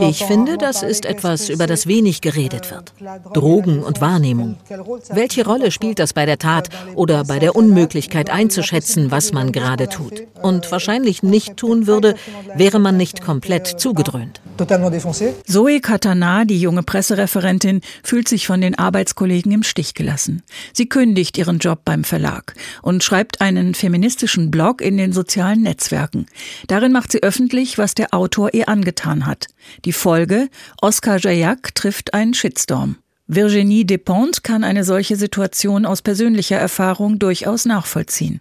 Ich 0.00 0.24
finde, 0.24 0.58
das 0.58 0.82
ist 0.82 1.06
etwas, 1.06 1.48
über 1.48 1.68
das 1.68 1.86
wenig 1.86 2.20
geredet 2.20 2.72
wird. 2.72 2.92
Drogen 3.34 3.84
und 3.84 4.00
Wahrnehmung. 4.00 4.56
Welche 5.10 5.44
Rolle 5.44 5.70
spielt 5.70 6.00
das 6.00 6.12
bei 6.12 6.26
der 6.26 6.38
Tat 6.38 6.70
oder 6.96 7.22
bei 7.24 7.38
der 7.38 7.54
Unmöglichkeit 7.54 8.30
einzuschätzen, 8.30 9.12
was 9.12 9.32
man 9.32 9.52
gerade 9.52 9.88
tut? 9.88 10.24
Und 10.42 10.70
wahrscheinlich 10.72 11.22
nicht 11.22 11.56
tun 11.56 11.86
würde, 11.86 12.16
wäre 12.56 12.80
man 12.80 12.96
nicht 12.96 13.22
komplett 13.22 13.78
zugedröhnt. 14.08 14.40
Zoe 15.46 15.80
Katana, 15.80 16.44
die 16.44 16.60
junge 16.60 16.82
Pressereferentin, 16.82 17.80
fühlt 18.02 18.28
sich 18.28 18.46
von 18.46 18.60
den 18.60 18.76
Arbeitskollegen 18.76 19.52
im 19.52 19.62
Stich 19.62 19.94
gelassen. 19.94 20.42
Sie 20.72 20.88
kündigt 20.88 21.38
ihren 21.38 21.58
Job 21.58 21.80
beim 21.84 22.04
Verlag 22.04 22.54
und 22.82 23.04
schreibt 23.04 23.40
einen 23.40 23.74
feministischen 23.74 24.50
Blog 24.50 24.80
in 24.80 24.96
den 24.96 25.12
sozialen 25.12 25.62
Netzwerken. 25.62 26.26
Darin 26.66 26.92
macht 26.92 27.12
sie 27.12 27.22
öffentlich, 27.22 27.78
was 27.78 27.94
der 27.94 28.14
Autor 28.14 28.54
ihr 28.54 28.68
angetan 28.68 29.26
hat. 29.26 29.46
Die 29.84 29.92
Folge, 29.92 30.48
Oscar 30.80 31.18
Jayak 31.18 31.74
trifft 31.74 32.14
einen 32.14 32.34
Shitstorm. 32.34 32.96
Virginie 33.30 33.84
Despentes 33.84 34.42
kann 34.42 34.64
eine 34.64 34.84
solche 34.84 35.14
Situation 35.14 35.84
aus 35.84 36.00
persönlicher 36.00 36.56
Erfahrung 36.56 37.18
durchaus 37.18 37.66
nachvollziehen. 37.66 38.40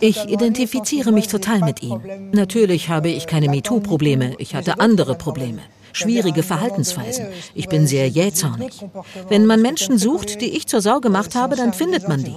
Ich 0.00 0.24
identifiziere 0.24 1.12
mich 1.12 1.28
total 1.28 1.60
mit 1.60 1.80
ihm. 1.80 2.00
Natürlich 2.32 2.88
habe 2.88 3.08
ich 3.08 3.28
keine 3.28 3.48
MeToo-Probleme, 3.48 4.34
ich 4.38 4.56
hatte 4.56 4.80
andere 4.80 5.14
Probleme 5.14 5.60
schwierige 5.96 6.42
Verhaltensweisen. 6.42 7.26
Ich 7.54 7.68
bin 7.68 7.86
sehr 7.86 8.08
jähzornig. 8.08 8.84
Wenn 9.28 9.46
man 9.46 9.62
Menschen 9.62 9.98
sucht, 9.98 10.40
die 10.40 10.56
ich 10.56 10.66
zur 10.66 10.80
Sau 10.80 11.00
gemacht 11.00 11.34
habe, 11.34 11.56
dann 11.56 11.72
findet 11.72 12.08
man 12.08 12.22
die. 12.22 12.34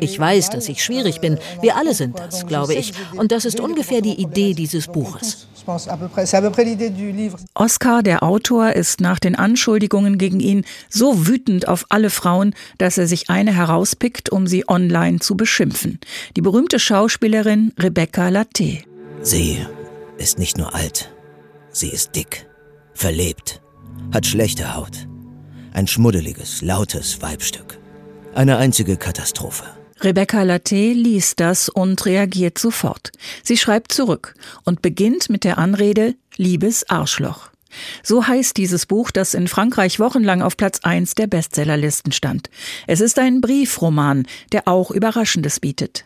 Ich 0.00 0.18
weiß, 0.18 0.50
dass 0.50 0.68
ich 0.68 0.82
schwierig 0.82 1.20
bin. 1.20 1.38
Wir 1.60 1.76
alle 1.76 1.94
sind 1.94 2.18
das, 2.18 2.46
glaube 2.46 2.74
ich. 2.74 2.92
Und 3.16 3.32
das 3.32 3.44
ist 3.44 3.60
ungefähr 3.60 4.00
die 4.00 4.20
Idee 4.20 4.54
dieses 4.54 4.86
Buches. 4.86 5.48
Oscar, 7.54 8.02
der 8.02 8.22
Autor, 8.22 8.72
ist 8.72 9.00
nach 9.00 9.18
den 9.18 9.34
Anschuldigungen 9.34 10.18
gegen 10.18 10.40
ihn 10.40 10.64
so 10.88 11.26
wütend 11.26 11.68
auf 11.68 11.86
alle 11.90 12.10
Frauen, 12.10 12.54
dass 12.78 12.98
er 12.98 13.06
sich 13.06 13.28
eine 13.30 13.54
herauspickt, 13.54 14.30
um 14.30 14.46
sie 14.46 14.68
online 14.68 15.18
zu 15.18 15.36
beschimpfen. 15.36 15.98
Die 16.36 16.40
berühmte 16.40 16.78
Schauspielerin 16.78 17.72
Rebecca 17.78 18.28
Latte. 18.28 18.78
Sie 19.22 19.58
ist 20.16 20.38
nicht 20.38 20.56
nur 20.56 20.74
alt, 20.74 21.12
sie 21.72 21.88
ist 21.88 22.16
dick 22.16 22.49
verlebt, 23.00 23.62
hat 24.12 24.26
schlechte 24.26 24.74
Haut. 24.74 25.08
Ein 25.72 25.86
schmuddeliges, 25.86 26.60
lautes 26.60 27.22
Weibstück. 27.22 27.78
Eine 28.34 28.58
einzige 28.58 28.98
Katastrophe. 28.98 29.64
Rebecca 30.02 30.42
Latte 30.42 30.92
liest 30.92 31.40
das 31.40 31.68
und 31.68 32.04
reagiert 32.04 32.58
sofort. 32.58 33.10
Sie 33.42 33.56
schreibt 33.56 33.92
zurück 33.92 34.34
und 34.64 34.82
beginnt 34.82 35.30
mit 35.30 35.44
der 35.44 35.58
Anrede 35.58 36.14
Liebes 36.36 36.88
Arschloch. 36.88 37.49
So 38.02 38.26
heißt 38.26 38.56
dieses 38.56 38.86
Buch, 38.86 39.10
das 39.10 39.34
in 39.34 39.48
Frankreich 39.48 40.00
wochenlang 40.00 40.42
auf 40.42 40.56
Platz 40.56 40.80
1 40.82 41.14
der 41.14 41.26
Bestsellerlisten 41.26 42.12
stand. 42.12 42.50
Es 42.86 43.00
ist 43.00 43.18
ein 43.18 43.40
Briefroman, 43.40 44.26
der 44.52 44.68
auch 44.68 44.90
Überraschendes 44.90 45.60
bietet. 45.60 46.04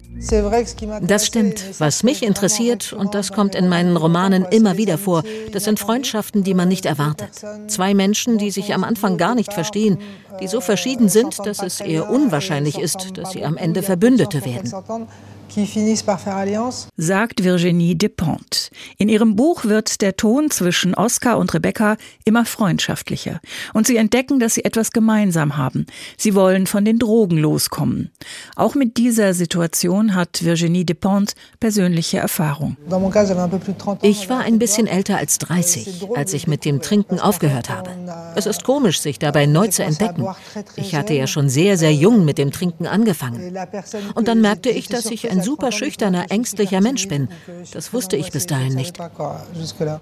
Das 1.03 1.27
stimmt. 1.27 1.65
Was 1.79 2.03
mich 2.03 2.23
interessiert, 2.23 2.93
und 2.93 3.15
das 3.15 3.33
kommt 3.33 3.55
in 3.55 3.69
meinen 3.69 3.97
Romanen 3.97 4.45
immer 4.45 4.77
wieder 4.77 4.99
vor, 4.99 5.25
das 5.53 5.65
sind 5.65 5.81
Freundschaften, 5.81 6.45
die 6.45 6.55
man 6.55 6.69
nicht 6.69 6.87
erwartet. 6.87 7.31
Zwei 7.69 7.95
Menschen, 7.95 8.39
die 8.39 8.51
sich 8.51 8.75
am 8.75 8.85
Anfang 8.85 9.19
gar 9.19 9.35
nicht 9.35 9.53
verstehen, 9.53 9.99
die 10.41 10.47
so 10.47 10.61
verschieden 10.61 11.09
sind, 11.09 11.39
dass 11.45 11.63
es 11.63 11.81
eher 11.81 12.11
unwahrscheinlich 12.11 12.79
ist, 12.79 13.17
dass 13.17 13.33
sie 13.33 13.45
am 13.45 13.57
Ende 13.57 13.83
Verbündete 13.83 14.45
werden 14.45 14.73
sagt 16.97 17.45
Virginie 17.45 17.95
Despentes. 17.95 18.64
In 18.99 19.09
ihrem 19.09 19.37
Buch 19.37 19.65
wird 19.65 20.01
der 20.01 20.17
Ton 20.17 20.51
zwischen 20.51 20.95
Oscar 20.95 21.39
und 21.39 21.55
Rebecca 21.55 21.97
immer 22.25 22.45
freundschaftlicher. 22.45 23.41
Und 23.73 23.87
sie 23.87 23.97
entdecken, 23.97 24.39
dass 24.41 24.55
sie 24.55 24.65
etwas 24.65 24.93
gemeinsam 24.93 25.57
haben. 25.57 25.87
Sie 26.17 26.35
wollen 26.35 26.67
von 26.67 26.85
den 26.85 26.99
Drogen 26.99 27.39
loskommen. 27.39 28.11
Auch 28.57 28.75
mit 28.75 28.97
dieser 28.97 29.35
Situation 29.35 30.15
hat 30.15 30.45
Virginie 30.45 30.85
Despentes 30.85 31.35
persönliche 31.61 32.19
Erfahrung. 32.19 32.77
Ich 34.03 34.29
war 34.29 34.41
ein 34.41 34.59
bisschen 34.59 34.87
älter 34.87 35.19
als 35.19 35.39
30, 35.39 36.09
als 36.15 36.33
ich 36.33 36.47
mit 36.47 36.65
dem 36.65 36.81
Trinken 36.81 37.19
aufgehört 37.19 37.71
habe. 37.71 37.91
Es 38.35 38.47
ist 38.47 38.65
komisch, 38.65 39.01
sich 39.01 39.19
dabei 39.19 39.47
neu 39.47 39.69
zu 39.69 39.83
entdecken. 39.83 40.27
Ich 40.77 40.95
hatte 40.95 41.15
ja 41.15 41.27
schon 41.27 41.49
sehr, 41.49 41.77
sehr 41.77 41.93
jung 41.93 42.25
mit 42.25 42.39
dem 42.39 42.51
Trinken 42.51 42.87
angefangen. 42.87 43.57
Und 44.15 44.29
dann 44.29 44.41
merkte 44.41 44.71
ich, 44.71 44.89
dass 44.89 45.07
ich 45.07 45.31
ein 45.31 45.43
super 45.43 45.73
schüchterner, 45.73 46.27
ängstlicher 46.31 46.81
Mensch 46.81 47.09
bin. 47.09 47.29
Das 47.73 47.93
wusste 47.93 48.17
ich 48.17 48.31
bis 48.31 48.47
dahin 48.47 48.64
nicht. 48.71 48.97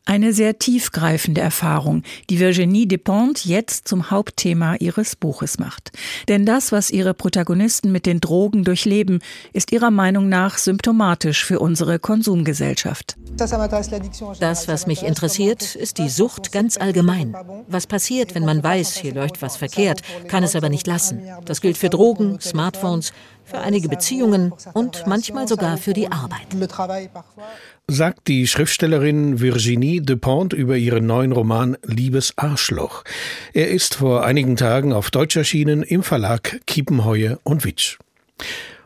Eine 0.05 0.33
sehr 0.33 0.59
tiefgreifende 0.59 1.41
Erfahrung, 1.41 2.03
die 2.31 2.39
Virginie 2.39 2.87
Despentes 2.87 3.45
jetzt 3.45 3.89
zum 3.89 4.11
Hauptthema 4.11 4.77
ihres 4.77 5.17
Buches 5.17 5.59
macht. 5.59 5.93
Denn 6.29 6.47
das, 6.47 6.73
was 6.73 6.91
ihre 6.91 7.15
Protagonisten 7.15 7.93
mit 7.93 8.07
den 8.07 8.21
Drogen 8.21 8.65
durchleben, 8.65 9.21
ist 9.53 9.73
ihrer 9.73 9.91
Meinung 9.91 10.29
nach 10.29 10.59
symptomatisch 10.59 11.45
für 11.45 11.59
unsere 11.61 11.99
Konsumgesellschaft. 11.99 13.17
Das, 13.37 14.69
was 14.69 14.87
mich 14.87 15.03
interessiert, 15.03 15.75
ist 15.75 15.99
die 15.99 16.09
Sucht 16.09 16.53
ganz 16.53 16.77
allgemein. 16.77 17.35
Was 17.69 17.87
passiert, 17.87 18.35
wenn 18.35 18.45
man 18.45 18.63
weiß, 18.63 18.97
hier 18.97 19.15
läuft 19.15 19.43
was 19.43 19.57
verkehrt, 19.57 20.03
kann 20.29 20.45
es 20.45 20.57
aber 20.57 20.69
nicht 20.69 20.87
lassen. 20.87 21.23
Das 21.45 21.61
gilt 21.61 21.79
für 21.79 21.91
Drogen, 21.91 22.41
Smartphones, 22.41 23.13
für 23.45 23.59
einige 23.59 23.89
Beziehungen 23.89 24.53
und 24.73 25.07
manchmal 25.07 25.49
sogar 25.49 25.77
für 25.77 25.93
die 25.93 26.11
Arbeit. 26.11 26.47
Sagt 27.89 28.29
die 28.29 28.47
Schriftstellerin 28.47 29.41
Virginie 29.41 30.01
Dupont 30.01 30.53
über 30.53 30.77
ihren 30.77 31.07
neuen 31.07 31.33
Roman 31.33 31.77
Liebes 31.85 32.33
Arschloch. 32.37 33.05
Er 33.53 33.71
ist 33.71 33.97
vor 33.97 34.25
einigen 34.25 34.57
Tagen 34.57 34.93
auf 34.93 35.11
Deutsch 35.11 35.37
erschienen 35.37 35.83
im 35.83 36.03
Verlag 36.03 36.61
Kiepenheuer 36.67 37.39
und 37.43 37.65
Witsch. 37.65 37.99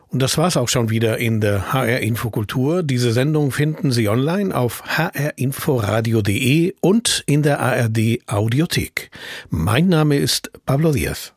Und 0.09 0.21
das 0.21 0.37
war's 0.37 0.57
auch 0.57 0.69
schon 0.69 0.89
wieder 0.89 1.17
in 1.17 1.41
der 1.41 1.73
HR 1.73 1.99
Infokultur. 1.99 2.81
Diese 2.81 3.11
Sendung 3.11 3.51
finden 3.51 3.91
Sie 3.91 4.07
online 4.07 4.55
auf 4.55 4.83
hrinforadio.de 4.85 6.75
und 6.79 7.23
in 7.27 7.43
der 7.43 7.59
ARD 7.59 8.19
Audiothek. 8.25 9.11
Mein 9.49 9.89
Name 9.89 10.17
ist 10.17 10.51
Pablo 10.65 10.91
Diaz. 10.91 11.36